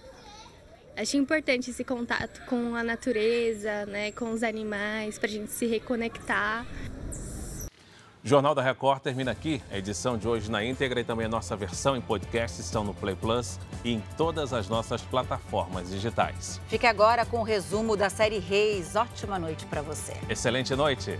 [0.99, 5.65] Acho importante esse contato com a natureza, né, com os animais, para a gente se
[5.65, 6.67] reconectar.
[8.25, 9.63] O Jornal da Record termina aqui.
[9.71, 12.93] A edição de hoje na íntegra e também a nossa versão em podcast estão no
[12.93, 16.61] Play Plus e em todas as nossas plataformas digitais.
[16.67, 18.97] Fique agora com o resumo da série Reis.
[18.97, 20.15] Ótima noite para você.
[20.29, 21.17] Excelente noite.